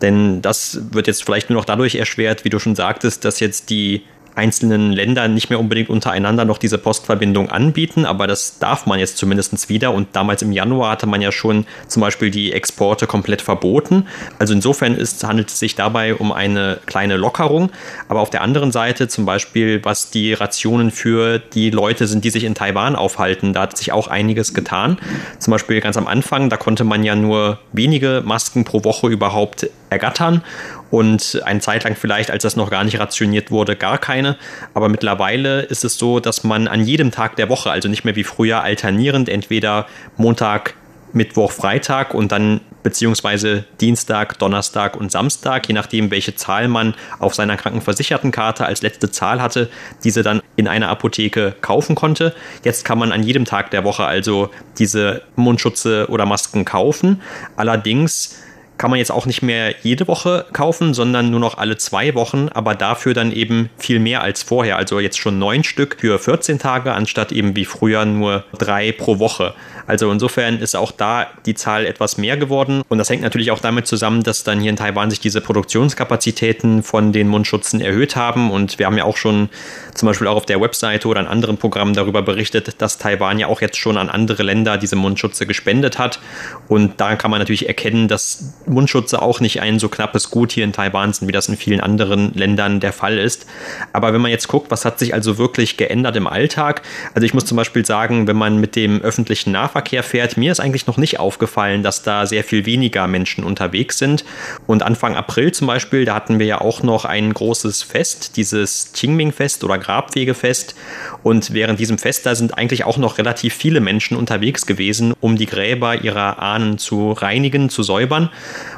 Denn 0.00 0.40
das 0.42 0.80
wird 0.92 1.08
jetzt 1.08 1.24
vielleicht 1.24 1.50
nur 1.50 1.58
noch 1.58 1.64
dadurch 1.64 1.96
erschwert, 1.96 2.44
wie 2.44 2.50
du 2.50 2.60
schon 2.60 2.76
sagtest, 2.76 3.24
dass 3.24 3.40
jetzt 3.40 3.70
die 3.70 4.02
einzelnen 4.38 4.92
Länder 4.92 5.28
nicht 5.28 5.50
mehr 5.50 5.58
unbedingt 5.58 5.90
untereinander 5.90 6.44
noch 6.44 6.58
diese 6.58 6.78
Postverbindung 6.78 7.50
anbieten, 7.50 8.06
aber 8.06 8.26
das 8.26 8.58
darf 8.58 8.86
man 8.86 8.98
jetzt 8.98 9.18
zumindest 9.18 9.68
wieder. 9.68 9.92
Und 9.92 10.08
damals 10.14 10.42
im 10.42 10.52
Januar 10.52 10.92
hatte 10.92 11.06
man 11.06 11.20
ja 11.20 11.32
schon 11.32 11.66
zum 11.88 12.00
Beispiel 12.00 12.30
die 12.30 12.52
Exporte 12.52 13.06
komplett 13.06 13.42
verboten. 13.42 14.06
Also 14.38 14.54
insofern 14.54 14.94
ist, 14.94 15.24
handelt 15.24 15.48
es 15.48 15.58
sich 15.58 15.74
dabei 15.74 16.14
um 16.14 16.32
eine 16.32 16.78
kleine 16.86 17.16
Lockerung. 17.16 17.70
Aber 18.08 18.20
auf 18.20 18.30
der 18.30 18.42
anderen 18.42 18.72
Seite 18.72 19.08
zum 19.08 19.26
Beispiel, 19.26 19.84
was 19.84 20.10
die 20.10 20.32
Rationen 20.32 20.90
für 20.90 21.38
die 21.38 21.70
Leute 21.70 22.06
sind, 22.06 22.24
die 22.24 22.30
sich 22.30 22.44
in 22.44 22.54
Taiwan 22.54 22.94
aufhalten, 22.94 23.52
da 23.52 23.62
hat 23.62 23.76
sich 23.76 23.92
auch 23.92 24.08
einiges 24.08 24.54
getan. 24.54 24.98
Zum 25.38 25.50
Beispiel 25.50 25.80
ganz 25.80 25.96
am 25.96 26.06
Anfang, 26.06 26.48
da 26.48 26.56
konnte 26.56 26.84
man 26.84 27.02
ja 27.02 27.16
nur 27.16 27.58
wenige 27.72 28.22
Masken 28.24 28.64
pro 28.64 28.84
Woche 28.84 29.08
überhaupt 29.08 29.68
ergattern 29.90 30.42
und 30.90 31.40
eine 31.44 31.60
Zeit 31.60 31.84
lang 31.84 31.96
vielleicht, 31.96 32.30
als 32.30 32.42
das 32.42 32.56
noch 32.56 32.70
gar 32.70 32.84
nicht 32.84 32.98
rationiert 32.98 33.50
wurde, 33.50 33.76
gar 33.76 33.98
keine. 33.98 34.36
Aber 34.74 34.88
mittlerweile 34.88 35.62
ist 35.62 35.84
es 35.84 35.98
so, 35.98 36.20
dass 36.20 36.44
man 36.44 36.68
an 36.68 36.84
jedem 36.84 37.10
Tag 37.10 37.36
der 37.36 37.48
Woche, 37.48 37.70
also 37.70 37.88
nicht 37.88 38.04
mehr 38.04 38.16
wie 38.16 38.24
früher 38.24 38.62
alternierend, 38.62 39.28
entweder 39.28 39.86
Montag, 40.16 40.74
Mittwoch, 41.12 41.52
Freitag 41.52 42.14
und 42.14 42.32
dann 42.32 42.60
beziehungsweise 42.82 43.64
Dienstag, 43.80 44.38
Donnerstag 44.38 44.96
und 44.96 45.10
Samstag, 45.10 45.66
je 45.68 45.74
nachdem, 45.74 46.10
welche 46.10 46.34
Zahl 46.34 46.68
man 46.68 46.94
auf 47.18 47.34
seiner 47.34 47.56
Krankenversichertenkarte 47.56 48.64
als 48.66 48.82
letzte 48.82 49.10
Zahl 49.10 49.42
hatte, 49.42 49.68
diese 50.04 50.22
dann 50.22 50.42
in 50.56 50.68
einer 50.68 50.88
Apotheke 50.88 51.54
kaufen 51.60 51.94
konnte. 51.94 52.34
Jetzt 52.64 52.84
kann 52.84 52.98
man 52.98 53.12
an 53.12 53.22
jedem 53.22 53.44
Tag 53.44 53.70
der 53.70 53.84
Woche 53.84 54.04
also 54.04 54.50
diese 54.78 55.22
Mundschutze 55.36 56.06
oder 56.08 56.26
Masken 56.26 56.64
kaufen. 56.64 57.20
Allerdings 57.56 58.36
kann 58.78 58.90
man 58.90 58.98
jetzt 58.98 59.10
auch 59.10 59.26
nicht 59.26 59.42
mehr 59.42 59.74
jede 59.82 60.08
Woche 60.08 60.46
kaufen, 60.52 60.94
sondern 60.94 61.30
nur 61.30 61.40
noch 61.40 61.58
alle 61.58 61.76
zwei 61.76 62.14
Wochen, 62.14 62.48
aber 62.48 62.74
dafür 62.74 63.12
dann 63.12 63.32
eben 63.32 63.68
viel 63.76 63.98
mehr 63.98 64.22
als 64.22 64.42
vorher. 64.42 64.76
Also 64.76 65.00
jetzt 65.00 65.18
schon 65.18 65.38
neun 65.38 65.64
Stück 65.64 65.96
für 65.98 66.18
14 66.18 66.58
Tage, 66.58 66.92
anstatt 66.92 67.32
eben 67.32 67.56
wie 67.56 67.64
früher 67.64 68.04
nur 68.04 68.44
drei 68.56 68.92
pro 68.92 69.18
Woche. 69.18 69.54
Also 69.88 70.12
insofern 70.12 70.58
ist 70.58 70.76
auch 70.76 70.92
da 70.92 71.26
die 71.46 71.54
Zahl 71.54 71.86
etwas 71.86 72.18
mehr 72.18 72.36
geworden. 72.36 72.82
Und 72.88 72.98
das 72.98 73.08
hängt 73.08 73.22
natürlich 73.22 73.50
auch 73.50 73.58
damit 73.58 73.86
zusammen, 73.86 74.22
dass 74.22 74.44
dann 74.44 74.60
hier 74.60 74.68
in 74.68 74.76
Taiwan 74.76 75.08
sich 75.08 75.18
diese 75.18 75.40
Produktionskapazitäten 75.40 76.82
von 76.82 77.12
den 77.12 77.26
Mundschutzen 77.26 77.80
erhöht 77.80 78.14
haben. 78.14 78.50
Und 78.50 78.78
wir 78.78 78.84
haben 78.84 78.98
ja 78.98 79.04
auch 79.04 79.16
schon 79.16 79.48
zum 79.94 80.06
Beispiel 80.06 80.26
auch 80.26 80.36
auf 80.36 80.46
der 80.46 80.60
Webseite 80.60 81.08
oder 81.08 81.20
in 81.20 81.26
anderen 81.26 81.56
Programmen 81.56 81.94
darüber 81.94 82.20
berichtet, 82.20 82.82
dass 82.82 82.98
Taiwan 82.98 83.38
ja 83.38 83.46
auch 83.46 83.62
jetzt 83.62 83.78
schon 83.78 83.96
an 83.96 84.10
andere 84.10 84.42
Länder 84.42 84.76
diese 84.76 84.94
Mundschutze 84.94 85.46
gespendet 85.46 85.98
hat. 85.98 86.20
Und 86.68 87.00
da 87.00 87.16
kann 87.16 87.30
man 87.30 87.40
natürlich 87.40 87.66
erkennen, 87.66 88.08
dass 88.08 88.52
Mundschutze 88.68 89.20
auch 89.22 89.40
nicht 89.40 89.60
ein 89.60 89.78
so 89.78 89.88
knappes 89.88 90.30
Gut 90.30 90.52
hier 90.52 90.64
in 90.64 90.72
Taiwan 90.72 91.12
sind, 91.12 91.28
wie 91.28 91.32
das 91.32 91.48
in 91.48 91.56
vielen 91.56 91.80
anderen 91.80 92.32
Ländern 92.34 92.80
der 92.80 92.92
Fall 92.92 93.18
ist. 93.18 93.46
Aber 93.92 94.12
wenn 94.12 94.20
man 94.20 94.30
jetzt 94.30 94.48
guckt, 94.48 94.70
was 94.70 94.84
hat 94.84 94.98
sich 94.98 95.14
also 95.14 95.38
wirklich 95.38 95.76
geändert 95.76 96.16
im 96.16 96.26
Alltag? 96.26 96.82
Also 97.14 97.24
ich 97.24 97.34
muss 97.34 97.44
zum 97.44 97.56
Beispiel 97.56 97.84
sagen, 97.84 98.26
wenn 98.26 98.36
man 98.36 98.58
mit 98.58 98.76
dem 98.76 99.00
öffentlichen 99.00 99.52
Nahverkehr 99.52 100.02
fährt, 100.02 100.36
mir 100.36 100.52
ist 100.52 100.60
eigentlich 100.60 100.86
noch 100.86 100.96
nicht 100.96 101.18
aufgefallen, 101.18 101.82
dass 101.82 102.02
da 102.02 102.26
sehr 102.26 102.44
viel 102.44 102.66
weniger 102.66 103.06
Menschen 103.06 103.44
unterwegs 103.44 103.98
sind. 103.98 104.24
Und 104.66 104.82
Anfang 104.82 105.16
April 105.16 105.52
zum 105.52 105.66
Beispiel, 105.66 106.04
da 106.04 106.14
hatten 106.14 106.38
wir 106.38 106.46
ja 106.46 106.60
auch 106.60 106.82
noch 106.82 107.04
ein 107.04 107.32
großes 107.32 107.82
Fest, 107.82 108.36
dieses 108.36 108.92
Qingming-Fest 108.94 109.64
oder 109.64 109.78
Grabwegefest. 109.78 110.74
Und 111.22 111.52
während 111.52 111.80
diesem 111.80 111.98
Fest, 111.98 112.26
da 112.26 112.34
sind 112.34 112.56
eigentlich 112.56 112.84
auch 112.84 112.98
noch 112.98 113.18
relativ 113.18 113.54
viele 113.54 113.80
Menschen 113.80 114.16
unterwegs 114.16 114.66
gewesen, 114.66 115.14
um 115.20 115.36
die 115.36 115.46
Gräber 115.46 116.02
ihrer 116.02 116.40
Ahnen 116.40 116.78
zu 116.78 117.12
reinigen, 117.12 117.70
zu 117.70 117.82
säubern. 117.82 118.30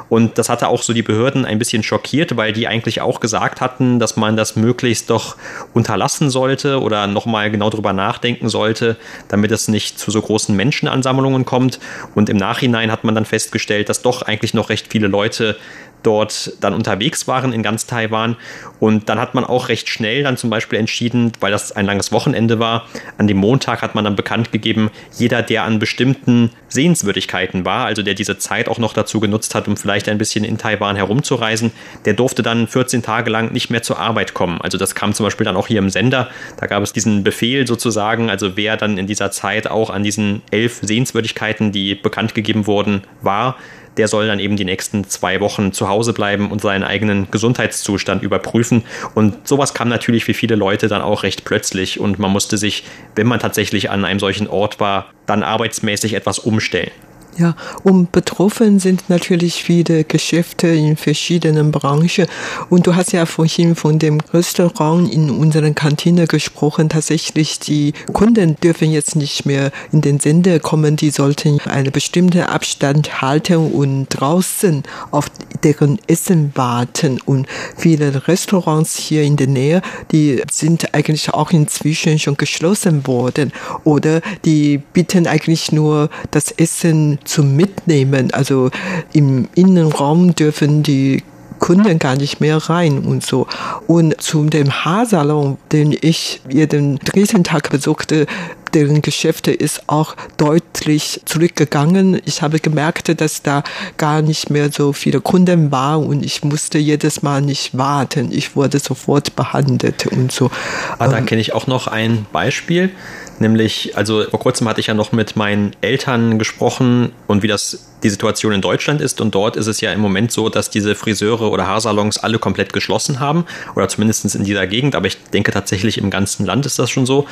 Und 0.09 0.37
das 0.37 0.49
hatte 0.49 0.67
auch 0.67 0.81
so 0.81 0.93
die 0.93 1.03
Behörden 1.03 1.45
ein 1.45 1.59
bisschen 1.59 1.83
schockiert, 1.83 2.35
weil 2.37 2.53
die 2.53 2.67
eigentlich 2.67 3.01
auch 3.01 3.19
gesagt 3.19 3.61
hatten, 3.61 3.99
dass 3.99 4.17
man 4.17 4.35
das 4.35 4.55
möglichst 4.55 5.09
doch 5.09 5.35
unterlassen 5.73 6.29
sollte 6.29 6.81
oder 6.81 7.07
nochmal 7.07 7.51
genau 7.51 7.69
drüber 7.69 7.93
nachdenken 7.93 8.49
sollte, 8.49 8.97
damit 9.27 9.51
es 9.51 9.67
nicht 9.67 9.99
zu 9.99 10.11
so 10.11 10.21
großen 10.21 10.55
Menschenansammlungen 10.55 11.45
kommt. 11.45 11.79
Und 12.15 12.29
im 12.29 12.37
Nachhinein 12.37 12.91
hat 12.91 13.03
man 13.03 13.15
dann 13.15 13.25
festgestellt, 13.25 13.89
dass 13.89 14.01
doch 14.01 14.21
eigentlich 14.21 14.53
noch 14.53 14.69
recht 14.69 14.87
viele 14.89 15.07
Leute 15.07 15.57
dort 16.03 16.53
dann 16.61 16.73
unterwegs 16.73 17.27
waren 17.27 17.53
in 17.53 17.63
ganz 17.63 17.85
Taiwan. 17.85 18.35
Und 18.79 19.09
dann 19.09 19.19
hat 19.19 19.35
man 19.35 19.43
auch 19.43 19.69
recht 19.69 19.89
schnell 19.89 20.23
dann 20.23 20.37
zum 20.37 20.49
Beispiel 20.49 20.79
entschieden, 20.79 21.31
weil 21.39 21.51
das 21.51 21.71
ein 21.71 21.85
langes 21.85 22.11
Wochenende 22.11 22.59
war, 22.59 22.87
an 23.17 23.27
dem 23.27 23.37
Montag 23.37 23.81
hat 23.81 23.95
man 23.95 24.03
dann 24.03 24.15
bekannt 24.15 24.51
gegeben, 24.51 24.89
jeder, 25.17 25.41
der 25.41 25.63
an 25.63 25.79
bestimmten 25.79 26.51
Sehenswürdigkeiten 26.69 27.65
war, 27.65 27.85
also 27.85 28.01
der 28.01 28.13
diese 28.13 28.37
Zeit 28.37 28.67
auch 28.67 28.79
noch 28.79 28.93
dazu 28.93 29.19
genutzt 29.19 29.55
hat, 29.55 29.67
um 29.67 29.77
vielleicht 29.77 30.09
ein 30.09 30.17
bisschen 30.17 30.43
in 30.43 30.57
Taiwan 30.57 30.95
herumzureisen, 30.95 31.71
der 32.05 32.13
durfte 32.13 32.43
dann 32.43 32.67
14 32.67 33.03
Tage 33.03 33.29
lang 33.29 33.51
nicht 33.51 33.69
mehr 33.69 33.83
zur 33.83 33.99
Arbeit 33.99 34.33
kommen. 34.33 34.61
Also 34.61 34.77
das 34.77 34.95
kam 34.95 35.13
zum 35.13 35.25
Beispiel 35.25 35.45
dann 35.45 35.55
auch 35.55 35.67
hier 35.67 35.79
im 35.79 35.89
Sender. 35.89 36.29
Da 36.57 36.67
gab 36.67 36.81
es 36.83 36.93
diesen 36.93 37.23
Befehl 37.23 37.67
sozusagen, 37.67 38.29
also 38.29 38.57
wer 38.57 38.77
dann 38.77 38.97
in 38.97 39.07
dieser 39.07 39.31
Zeit 39.31 39.67
auch 39.67 39.89
an 39.89 40.03
diesen 40.03 40.41
elf 40.51 40.79
Sehenswürdigkeiten, 40.81 41.71
die 41.71 41.95
bekannt 41.95 42.33
gegeben 42.33 42.67
wurden, 42.67 43.03
war, 43.21 43.57
der 43.97 44.07
soll 44.07 44.27
dann 44.27 44.39
eben 44.39 44.55
die 44.55 44.65
nächsten 44.65 45.03
zwei 45.05 45.39
Wochen 45.39 45.73
zu 45.73 45.89
Hause 45.89 46.13
bleiben 46.13 46.51
und 46.51 46.61
seinen 46.61 46.83
eigenen 46.83 47.29
Gesundheitszustand 47.31 48.23
überprüfen. 48.23 48.83
Und 49.15 49.47
sowas 49.47 49.73
kam 49.73 49.89
natürlich 49.89 50.25
für 50.25 50.33
viele 50.33 50.55
Leute 50.55 50.87
dann 50.87 51.01
auch 51.01 51.23
recht 51.23 51.45
plötzlich 51.45 51.99
und 51.99 52.19
man 52.19 52.31
musste 52.31 52.57
sich, 52.57 52.83
wenn 53.15 53.27
man 53.27 53.39
tatsächlich 53.39 53.89
an 53.89 54.05
einem 54.05 54.19
solchen 54.19 54.47
Ort 54.47 54.79
war, 54.79 55.07
dann 55.25 55.43
arbeitsmäßig 55.43 56.13
etwas 56.13 56.39
umstellen. 56.39 56.91
Ja, 57.37 57.55
und 57.83 58.11
betroffen 58.11 58.79
sind 58.79 59.09
natürlich 59.09 59.63
viele 59.63 60.03
Geschäfte 60.03 60.67
in 60.67 60.97
verschiedenen 60.97 61.71
Branchen. 61.71 62.25
Und 62.69 62.87
du 62.87 62.95
hast 62.95 63.13
ja 63.13 63.25
vorhin 63.25 63.75
von 63.75 63.99
dem 63.99 64.19
Restaurant 64.33 65.11
in 65.11 65.29
unserer 65.29 65.71
Kantine 65.71 66.27
gesprochen. 66.27 66.89
Tatsächlich, 66.89 67.59
die 67.59 67.93
Kunden 68.11 68.57
dürfen 68.57 68.91
jetzt 68.91 69.15
nicht 69.15 69.45
mehr 69.45 69.71
in 69.93 70.01
den 70.01 70.19
Sender 70.19 70.59
kommen. 70.59 70.97
Die 70.97 71.09
sollten 71.09 71.61
einen 71.61 71.91
bestimmten 71.91 72.41
Abstand 72.41 73.21
halten 73.21 73.71
und 73.71 74.07
draußen 74.09 74.83
auf 75.11 75.31
deren 75.63 75.99
Essen 76.07 76.51
warten. 76.55 77.19
Und 77.23 77.47
viele 77.77 78.27
Restaurants 78.27 78.97
hier 78.97 79.23
in 79.23 79.37
der 79.37 79.47
Nähe, 79.47 79.81
die 80.11 80.41
sind 80.51 80.93
eigentlich 80.93 81.33
auch 81.33 81.51
inzwischen 81.51 82.19
schon 82.19 82.35
geschlossen 82.35 83.07
worden. 83.07 83.53
Oder 83.85 84.21
die 84.43 84.79
bieten 84.79 85.27
eigentlich 85.27 85.71
nur 85.71 86.09
das 86.31 86.51
Essen 86.51 87.19
zum 87.23 87.55
Mitnehmen. 87.55 88.31
Also 88.31 88.69
im 89.13 89.47
Innenraum 89.55 90.35
dürfen 90.35 90.83
die 90.83 91.23
Kunden 91.61 91.99
gar 91.99 92.15
nicht 92.15 92.41
mehr 92.41 92.57
rein 92.57 92.99
und 92.99 93.23
so. 93.23 93.47
Und 93.85 94.19
zu 94.19 94.43
dem 94.45 94.83
Haarsalon, 94.83 95.57
den 95.71 95.95
ich 95.99 96.41
jeden 96.49 96.97
dritten 96.97 97.43
Tag 97.43 97.69
besuchte, 97.69 98.25
deren 98.73 99.01
Geschäfte 99.01 99.51
ist 99.51 99.83
auch 99.87 100.15
deutlich 100.37 101.21
zurückgegangen. 101.25 102.21
Ich 102.25 102.41
habe 102.41 102.59
gemerkt, 102.59 103.19
dass 103.21 103.41
da 103.41 103.63
gar 103.97 104.21
nicht 104.21 104.49
mehr 104.49 104.71
so 104.71 104.93
viele 104.93 105.21
Kunden 105.21 105.71
waren 105.71 106.05
und 106.05 106.25
ich 106.25 106.43
musste 106.43 106.77
jedes 106.77 107.21
Mal 107.21 107.41
nicht 107.41 107.77
warten. 107.77 108.31
Ich 108.31 108.55
wurde 108.55 108.79
sofort 108.79 109.35
behandelt 109.35 110.07
und 110.07 110.31
so. 110.31 110.51
Ah, 110.97 111.07
da 111.07 111.17
ähm, 111.17 111.25
kenne 111.25 111.41
ich 111.41 111.53
auch 111.53 111.67
noch 111.67 111.87
ein 111.87 112.25
Beispiel. 112.31 112.91
Nämlich, 113.39 113.97
also 113.97 114.23
vor 114.29 114.39
kurzem 114.39 114.67
hatte 114.67 114.79
ich 114.79 114.87
ja 114.87 114.93
noch 114.93 115.11
mit 115.11 115.35
meinen 115.35 115.75
Eltern 115.81 116.37
gesprochen 116.37 117.11
und 117.27 117.41
wie 117.41 117.47
das 117.47 117.87
die 118.03 118.09
Situation 118.09 118.51
in 118.51 118.61
Deutschland 118.61 119.01
ist. 119.01 119.21
Und 119.21 119.35
dort 119.35 119.55
ist 119.55 119.67
es 119.67 119.81
ja 119.81 119.91
im 119.91 119.99
Moment 119.99 120.31
so, 120.31 120.49
dass 120.49 120.69
diese 120.69 120.95
Friseure 120.95 121.51
oder 121.51 121.67
Haarsalons 121.67 122.17
alle 122.17 122.39
komplett 122.39 122.73
geschlossen 122.73 123.19
haben. 123.19 123.45
Oder 123.75 123.87
zumindest 123.87 124.35
in 124.35 124.43
dieser 124.43 124.67
Gegend. 124.67 124.95
Aber 124.95 125.07
ich 125.07 125.17
denke 125.33 125.51
tatsächlich 125.51 125.97
im 125.97 126.09
ganzen 126.09 126.45
Land 126.45 126.65
ist 126.65 126.79
das 126.79 126.89
schon 126.89 127.05
so. 127.05 127.25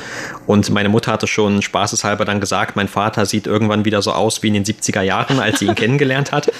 Und 0.46 0.70
meine 0.70 0.88
Mutter 0.88 1.12
hatte 1.12 1.26
schon 1.30 1.62
spaßeshalber 1.62 2.24
dann 2.24 2.40
gesagt, 2.40 2.76
mein 2.76 2.88
Vater 2.88 3.26
sieht 3.26 3.46
irgendwann 3.46 3.84
wieder 3.84 4.02
so 4.02 4.12
aus 4.12 4.42
wie 4.42 4.48
in 4.48 4.54
den 4.54 4.64
70er 4.64 5.02
Jahren, 5.02 5.40
als 5.40 5.60
sie 5.60 5.66
ihn 5.66 5.74
kennengelernt 5.76 6.32
hat. 6.32 6.50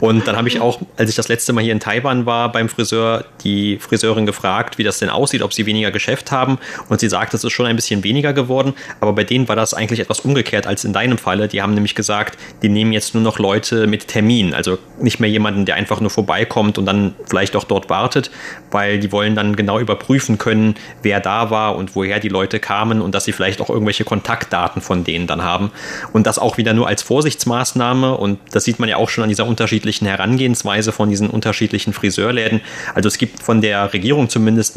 Und 0.00 0.26
dann 0.26 0.36
habe 0.36 0.48
ich 0.48 0.60
auch, 0.60 0.80
als 0.96 1.08
ich 1.08 1.16
das 1.16 1.28
letzte 1.28 1.52
Mal 1.52 1.62
hier 1.62 1.72
in 1.72 1.80
Taiwan 1.80 2.26
war 2.26 2.52
beim 2.52 2.68
Friseur, 2.68 3.24
die 3.42 3.78
Friseurin 3.78 4.26
gefragt, 4.26 4.76
wie 4.76 4.84
das 4.84 4.98
denn 4.98 5.08
aussieht, 5.08 5.40
ob 5.40 5.52
sie 5.52 5.66
weniger 5.66 5.90
Geschäft 5.90 6.30
haben. 6.30 6.58
Und 6.88 7.00
sie 7.00 7.08
sagt, 7.08 7.32
es 7.32 7.44
ist 7.44 7.52
schon 7.52 7.66
ein 7.66 7.76
bisschen 7.76 8.04
weniger 8.04 8.32
geworden. 8.32 8.74
Aber 9.00 9.12
bei 9.12 9.24
denen 9.24 9.48
war 9.48 9.56
das 9.56 9.72
eigentlich 9.72 10.00
etwas 10.00 10.20
umgekehrt 10.20 10.66
als 10.66 10.84
in 10.84 10.92
deinem 10.92 11.16
Falle. 11.16 11.48
Die 11.48 11.62
haben 11.62 11.74
nämlich 11.74 11.94
gesagt, 11.94 12.38
die 12.62 12.68
nehmen 12.68 12.92
jetzt 12.92 13.14
nur 13.14 13.22
noch 13.22 13.38
Leute 13.38 13.86
mit 13.86 14.08
Termin, 14.08 14.52
also 14.52 14.78
nicht 15.00 15.20
mehr 15.20 15.30
jemanden, 15.30 15.64
der 15.64 15.76
einfach 15.76 16.00
nur 16.00 16.10
vorbeikommt 16.10 16.76
und 16.76 16.86
dann 16.86 17.14
vielleicht 17.26 17.56
auch 17.56 17.64
dort 17.64 17.88
wartet, 17.88 18.30
weil 18.70 18.98
die 18.98 19.10
wollen 19.12 19.34
dann 19.34 19.56
genau 19.56 19.78
überprüfen 19.78 20.38
können, 20.38 20.74
wer 21.02 21.20
da 21.20 21.50
war 21.50 21.76
und 21.76 21.94
woher 21.96 22.20
die 22.20 22.28
Leute 22.28 22.60
kamen 22.60 23.00
und 23.00 23.14
dass 23.14 23.24
sie 23.24 23.32
vielleicht 23.32 23.60
auch 23.60 23.70
irgendwelche 23.70 24.03
Kontaktdaten 24.04 24.82
von 24.82 25.04
denen 25.04 25.26
dann 25.26 25.42
haben. 25.42 25.70
Und 26.12 26.26
das 26.26 26.38
auch 26.38 26.56
wieder 26.56 26.74
nur 26.74 26.86
als 26.86 27.02
Vorsichtsmaßnahme 27.02 28.16
und 28.16 28.38
das 28.52 28.64
sieht 28.64 28.78
man 28.78 28.88
ja 28.88 28.96
auch 28.96 29.08
schon 29.08 29.24
an 29.24 29.28
dieser 29.28 29.46
unterschiedlichen 29.46 30.06
Herangehensweise 30.06 30.92
von 30.92 31.08
diesen 31.08 31.30
unterschiedlichen 31.30 31.92
Friseurläden. 31.92 32.60
Also 32.94 33.08
es 33.08 33.18
gibt 33.18 33.42
von 33.42 33.60
der 33.60 33.92
Regierung 33.92 34.28
zumindest 34.28 34.74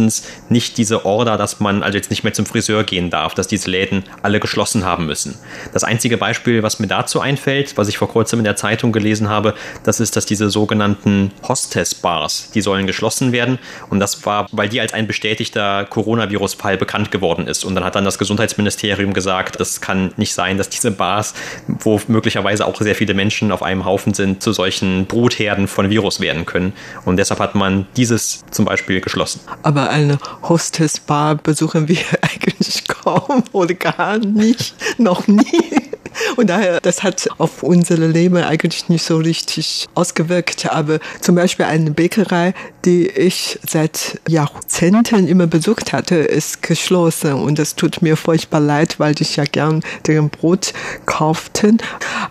nicht 0.49 0.77
diese 0.77 1.05
Order, 1.05 1.37
dass 1.37 1.59
man 1.59 1.83
also 1.83 1.97
jetzt 1.97 2.09
nicht 2.09 2.23
mehr 2.23 2.33
zum 2.33 2.45
Friseur 2.45 2.83
gehen 2.83 3.09
darf, 3.09 3.33
dass 3.33 3.47
diese 3.47 3.69
Läden 3.69 4.03
alle 4.21 4.39
geschlossen 4.39 4.85
haben 4.85 5.05
müssen. 5.05 5.37
Das 5.73 5.83
einzige 5.83 6.17
Beispiel, 6.17 6.63
was 6.63 6.79
mir 6.79 6.87
dazu 6.87 7.19
einfällt, 7.19 7.77
was 7.77 7.87
ich 7.87 7.97
vor 7.97 8.09
kurzem 8.09 8.39
in 8.39 8.45
der 8.45 8.55
Zeitung 8.55 8.91
gelesen 8.91 9.29
habe, 9.29 9.53
das 9.83 9.99
ist, 9.99 10.15
dass 10.15 10.25
diese 10.25 10.49
sogenannten 10.49 11.31
Hostess-Bars, 11.47 12.51
die 12.53 12.61
sollen 12.61 12.87
geschlossen 12.87 13.31
werden. 13.31 13.59
Und 13.89 13.99
das 13.99 14.25
war, 14.25 14.47
weil 14.51 14.69
die 14.69 14.81
als 14.81 14.93
ein 14.93 15.07
bestätigter 15.07 15.85
Coronavirus-Fall 15.85 16.77
bekannt 16.77 17.11
geworden 17.11 17.47
ist. 17.47 17.63
Und 17.65 17.75
dann 17.75 17.83
hat 17.83 17.95
dann 17.95 18.05
das 18.05 18.17
Gesundheitsministerium 18.17 19.13
gesagt, 19.17 19.59
das 19.59 19.81
kann 19.81 20.11
nicht 20.15 20.31
sein, 20.31 20.59
dass 20.59 20.69
diese 20.69 20.91
Bars, 20.91 21.33
wo 21.67 21.99
möglicherweise 22.07 22.67
auch 22.67 22.79
sehr 22.79 22.93
viele 22.93 23.15
Menschen 23.15 23.51
auf 23.51 23.63
einem 23.63 23.83
Haufen 23.83 24.13
sind, 24.13 24.43
zu 24.43 24.53
solchen 24.53 25.07
Brutherden 25.07 25.67
von 25.67 25.89
Virus 25.89 26.19
werden 26.19 26.45
können. 26.45 26.73
Und 27.03 27.17
deshalb 27.17 27.39
hat 27.39 27.55
man 27.55 27.87
dieses 27.97 28.45
zum 28.51 28.65
Beispiel 28.65 29.01
geschlossen. 29.01 29.39
Aber 29.63 29.89
eine 29.89 30.19
Hostess-Bar 30.43 31.35
besuchen 31.35 31.87
wir 31.87 31.97
eigentlich 32.21 32.87
kaum 32.87 33.43
oder 33.53 33.73
gar 33.73 34.19
nicht, 34.19 34.75
noch 34.99 35.27
nie. 35.27 35.87
Und 36.35 36.49
daher, 36.49 36.79
das 36.81 37.03
hat 37.03 37.27
auf 37.37 37.63
unser 37.63 37.97
Leben 37.97 38.37
eigentlich 38.37 38.89
nicht 38.89 39.03
so 39.03 39.17
richtig 39.17 39.87
ausgewirkt. 39.93 40.71
Aber 40.71 40.99
zum 41.21 41.35
Beispiel 41.35 41.65
eine 41.65 41.91
Bäckerei, 41.91 42.53
die 42.85 43.07
ich 43.07 43.59
seit 43.67 44.19
Jahrzehnten 44.27 45.27
immer 45.27 45.47
besucht 45.47 45.93
hatte, 45.93 46.15
ist 46.15 46.61
geschlossen. 46.61 47.33
Und 47.33 47.59
das 47.59 47.75
tut 47.75 48.01
mir 48.01 48.17
furchtbar 48.17 48.59
leid, 48.59 48.99
weil 48.99 49.06
ich 49.19 49.35
ja 49.35 49.43
gern 49.43 49.81
deren 50.05 50.29
Brot 50.29 50.73
kaufte. 51.05 51.75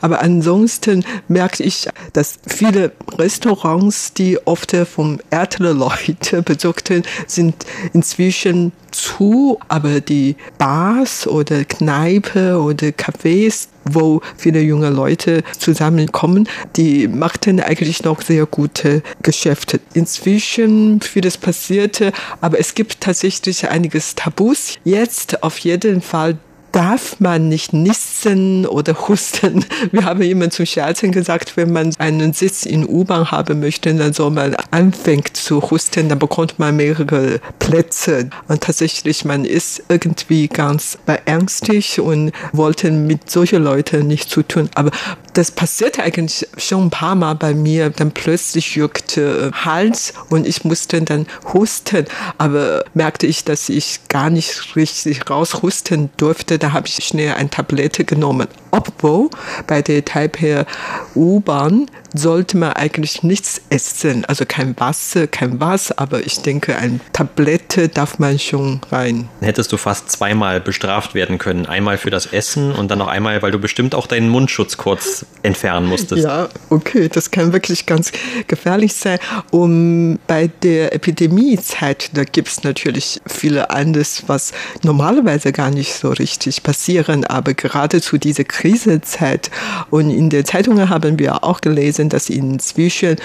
Aber 0.01 0.23
ansonsten 0.23 1.05
merke 1.29 1.63
ich, 1.63 1.89
dass 2.13 2.39
viele 2.47 2.93
Restaurants, 3.19 4.13
die 4.13 4.39
oft 4.47 4.75
von 4.77 5.21
älteren 5.31 5.79
Leuten 5.79 6.43
besuchten, 6.45 7.03
sind 7.27 7.55
inzwischen 7.93 8.73
zu, 8.97 9.59
aber 9.69 10.01
die 10.01 10.37
Bars 10.59 11.27
oder 11.27 11.65
Kneipe 11.65 12.61
oder 12.61 12.89
Cafés, 12.89 13.69
wo 13.85 14.21
viele 14.37 14.61
junge 14.61 14.91
Leute 14.91 15.43
zusammenkommen, 15.59 16.49
die 16.77 17.07
machten 17.07 17.61
eigentlich 17.61 18.03
noch 18.03 18.23
sehr 18.23 18.47
gute 18.47 19.03
Geschäfte. 19.23 19.81
Inzwischen 19.95 21.01
vieles 21.01 21.37
passierte, 21.39 22.13
aber 22.41 22.59
es 22.59 22.75
gibt 22.75 23.01
tatsächlich 23.01 23.69
einiges 23.69 24.15
Tabus. 24.15 24.75
Jetzt 24.85 25.43
auf 25.43 25.59
jeden 25.59 26.01
Fall 26.01 26.39
darf 26.77 27.21
man 27.21 27.49
nicht 27.49 27.73
nissen 27.73 28.67
oder 28.67 28.95
husten. 29.09 29.65
Wir 29.93 30.05
haben 30.05 30.21
immer 30.21 30.51
zum 30.51 30.67
Scherzen 30.67 31.11
gesagt, 31.11 31.57
wenn 31.57 31.73
man 31.73 31.95
einen 31.97 32.35
Sitz 32.35 32.67
in 32.67 32.87
U-Bahn 32.87 33.31
haben 33.31 33.61
möchte, 33.61 33.95
dann 33.95 34.13
soll 34.13 34.31
man 34.31 34.55
anfängt 34.73 35.39
zu 35.39 35.71
husten, 35.71 36.11
dann 36.11 36.19
bekommt 36.19 36.59
man 36.59 36.77
mehrere 36.77 37.41
Plätze. 37.59 38.29
Und 38.49 38.61
tatsächlich, 38.61 39.25
man 39.25 39.47
ist 39.47 39.85
irgendwie 39.89 40.49
ganz 40.49 40.99
beängstigt 41.07 41.99
und 41.99 42.33
wollte 42.53 42.91
mit 42.91 43.31
solchen 43.31 43.65
Leuten 43.65 44.07
nicht 44.07 44.29
zu 44.29 44.43
tun. 44.43 44.69
Aber 44.75 44.91
das 45.33 45.51
passierte 45.51 46.03
eigentlich 46.03 46.47
schon 46.59 46.87
ein 46.87 46.91
paar 46.91 47.15
Mal 47.15 47.35
bei 47.35 47.55
mir. 47.55 47.89
Dann 47.89 48.11
plötzlich 48.11 48.77
juckte 48.77 49.51
Hals 49.65 50.13
und 50.29 50.47
ich 50.47 50.65
musste 50.65 51.01
dann 51.01 51.27
husten. 51.55 52.05
Aber 52.37 52.85
merkte 52.93 53.27
ich, 53.27 53.45
dass 53.45 53.71
ich 53.71 54.01
gar 54.09 54.29
nicht 54.29 54.77
richtig 54.77 55.31
raushusten 55.31 56.11
durfte 56.19 56.59
da 56.67 56.73
habe 56.73 56.89
ich 56.89 56.97
schnell 57.05 57.35
eine 57.35 57.49
Tablette 57.49 58.05
genommen. 58.05 58.49
Obwohl 58.73 59.31
bei 59.69 59.83
der 59.83 60.05
Taipei 60.05 60.67
U-Bahn 61.15 61.87
sollte 62.13 62.57
man 62.57 62.73
eigentlich 62.73 63.23
nichts 63.23 63.61
essen, 63.71 64.25
also 64.25 64.45
kein 64.47 64.79
Wasser, 64.79 65.27
kein 65.27 65.61
was, 65.61 65.97
aber 65.97 66.27
ich 66.27 66.41
denke, 66.41 66.77
eine 66.77 67.01
Tablette 67.13 67.89
darf 67.89 68.19
man 68.19 68.39
schon 68.39 68.81
rein. 68.91 69.29
Hättest 69.41 69.73
du 69.73 69.77
fast 69.77 70.11
zweimal 70.11 70.61
bestraft 70.61 71.15
werden 71.15 71.39
können. 71.39 71.67
Einmal 71.67 71.99
für 71.99 72.11
das 72.11 72.27
Essen 72.27 72.73
und 72.73 72.91
dann 72.91 72.99
noch 72.99 73.09
einmal, 73.09 73.43
weil 73.43 73.51
du 73.51 73.59
bestimmt 73.59 73.95
auch 73.95 74.07
deinen 74.07 74.29
Mundschutz 74.29 74.77
kurz 74.77 75.25
entfernen 75.43 75.87
musstest. 75.87 76.25
Ja, 76.25 76.49
okay, 76.71 77.09
das 77.09 77.31
kann 77.31 77.53
wirklich 77.53 77.87
ganz 77.87 78.13
gefährlich 78.47 78.95
sein. 78.95 79.19
Und 79.51 80.19
bei 80.27 80.51
der 80.63 80.95
Epidemiezeit, 80.95 82.11
da 82.15 82.25
gibt 82.25 82.49
es 82.49 82.65
natürlich 82.65 83.21
viele 83.27 83.71
anderes, 83.71 84.25
was 84.27 84.53
normalerweise 84.83 85.53
gar 85.53 85.71
nicht 85.71 85.95
so 85.95 86.11
richtig 86.11 86.46
passieren, 86.63 87.25
aber 87.25 87.55
gerade 87.55 88.01
zu 88.01 88.19
dieser 88.19 88.45
Krisenzeit 88.45 89.51
und 89.91 90.11
in 90.11 90.31
der 90.31 90.45
Zeitung 90.45 90.89
haben 90.89 91.19
wir 91.19 91.45
auch 91.45 91.61
gelesen, 91.61 92.09
dass 92.09 92.31
inzwischen 92.31 93.17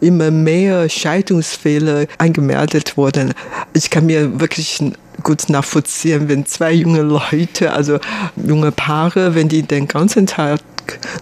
immer 0.00 0.30
mehr 0.30 0.88
Scheidungsfälle 0.88 2.08
angemeldet 2.18 2.96
wurden. 2.96 3.34
Ich 3.72 3.90
kann 3.90 4.06
mir 4.06 4.40
wirklich 4.40 4.82
gut 5.22 5.48
nachvollziehen, 5.48 6.28
wenn 6.28 6.46
zwei 6.46 6.72
junge 6.72 7.02
Leute, 7.02 7.72
also 7.72 7.98
junge 8.36 8.72
Paare, 8.72 9.34
wenn 9.34 9.48
die 9.48 9.62
den 9.62 9.86
ganzen 9.86 10.26
Tag 10.26 10.60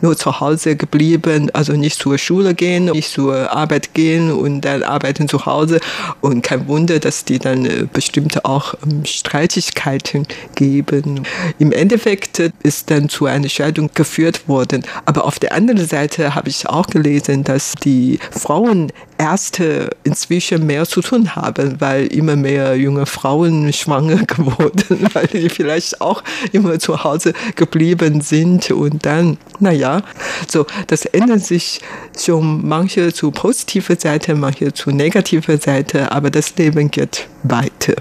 nur 0.00 0.16
zu 0.16 0.40
Hause 0.40 0.76
geblieben, 0.76 1.50
also 1.52 1.72
nicht 1.72 1.98
zur 1.98 2.18
Schule 2.18 2.54
gehen, 2.54 2.86
nicht 2.86 3.10
zur 3.10 3.52
Arbeit 3.52 3.94
gehen 3.94 4.30
und 4.32 4.62
dann 4.62 4.82
arbeiten 4.82 5.28
zu 5.28 5.46
Hause. 5.46 5.80
Und 6.20 6.42
kein 6.42 6.68
Wunder, 6.68 6.98
dass 6.98 7.24
die 7.24 7.38
dann 7.38 7.64
äh, 7.64 7.86
bestimmt 7.92 8.44
auch 8.44 8.74
ähm, 8.84 9.04
Streitigkeiten 9.04 10.26
geben. 10.54 11.24
Im 11.58 11.72
Endeffekt 11.72 12.40
ist 12.62 12.90
dann 12.90 13.08
zu 13.08 13.26
einer 13.26 13.48
Scheidung 13.48 13.90
geführt 13.94 14.48
worden. 14.48 14.84
Aber 15.04 15.24
auf 15.24 15.38
der 15.38 15.52
anderen 15.52 15.86
Seite 15.86 16.34
habe 16.34 16.48
ich 16.48 16.68
auch 16.68 16.86
gelesen, 16.86 17.44
dass 17.44 17.72
die 17.72 18.18
Frauen 18.30 18.92
Ärzte 19.18 19.90
inzwischen 20.04 20.66
mehr 20.66 20.86
zu 20.86 21.02
tun 21.02 21.34
haben, 21.36 21.80
weil 21.80 22.06
immer 22.06 22.36
mehr 22.36 22.76
junge 22.76 23.06
Frauen 23.06 23.72
schwanger 23.72 24.24
geworden, 24.24 25.08
weil 25.12 25.26
die 25.26 25.48
vielleicht 25.48 26.00
auch 26.00 26.22
immer 26.52 26.78
zu 26.78 27.04
Hause 27.04 27.32
geblieben 27.56 28.20
sind 28.20 28.70
und 28.70 29.04
dann, 29.04 29.38
naja, 29.60 30.02
so, 30.48 30.66
das 30.86 31.04
ändert 31.04 31.44
sich 31.44 31.80
schon 32.18 32.66
manche 32.66 33.12
zu 33.12 33.30
positiver 33.30 33.96
Seite, 33.96 34.34
manche 34.34 34.72
zu 34.72 34.90
negativer 34.90 35.58
Seite, 35.58 36.12
aber 36.12 36.30
das 36.30 36.56
Leben 36.56 36.90
geht 36.90 37.28
weiter. 37.42 37.94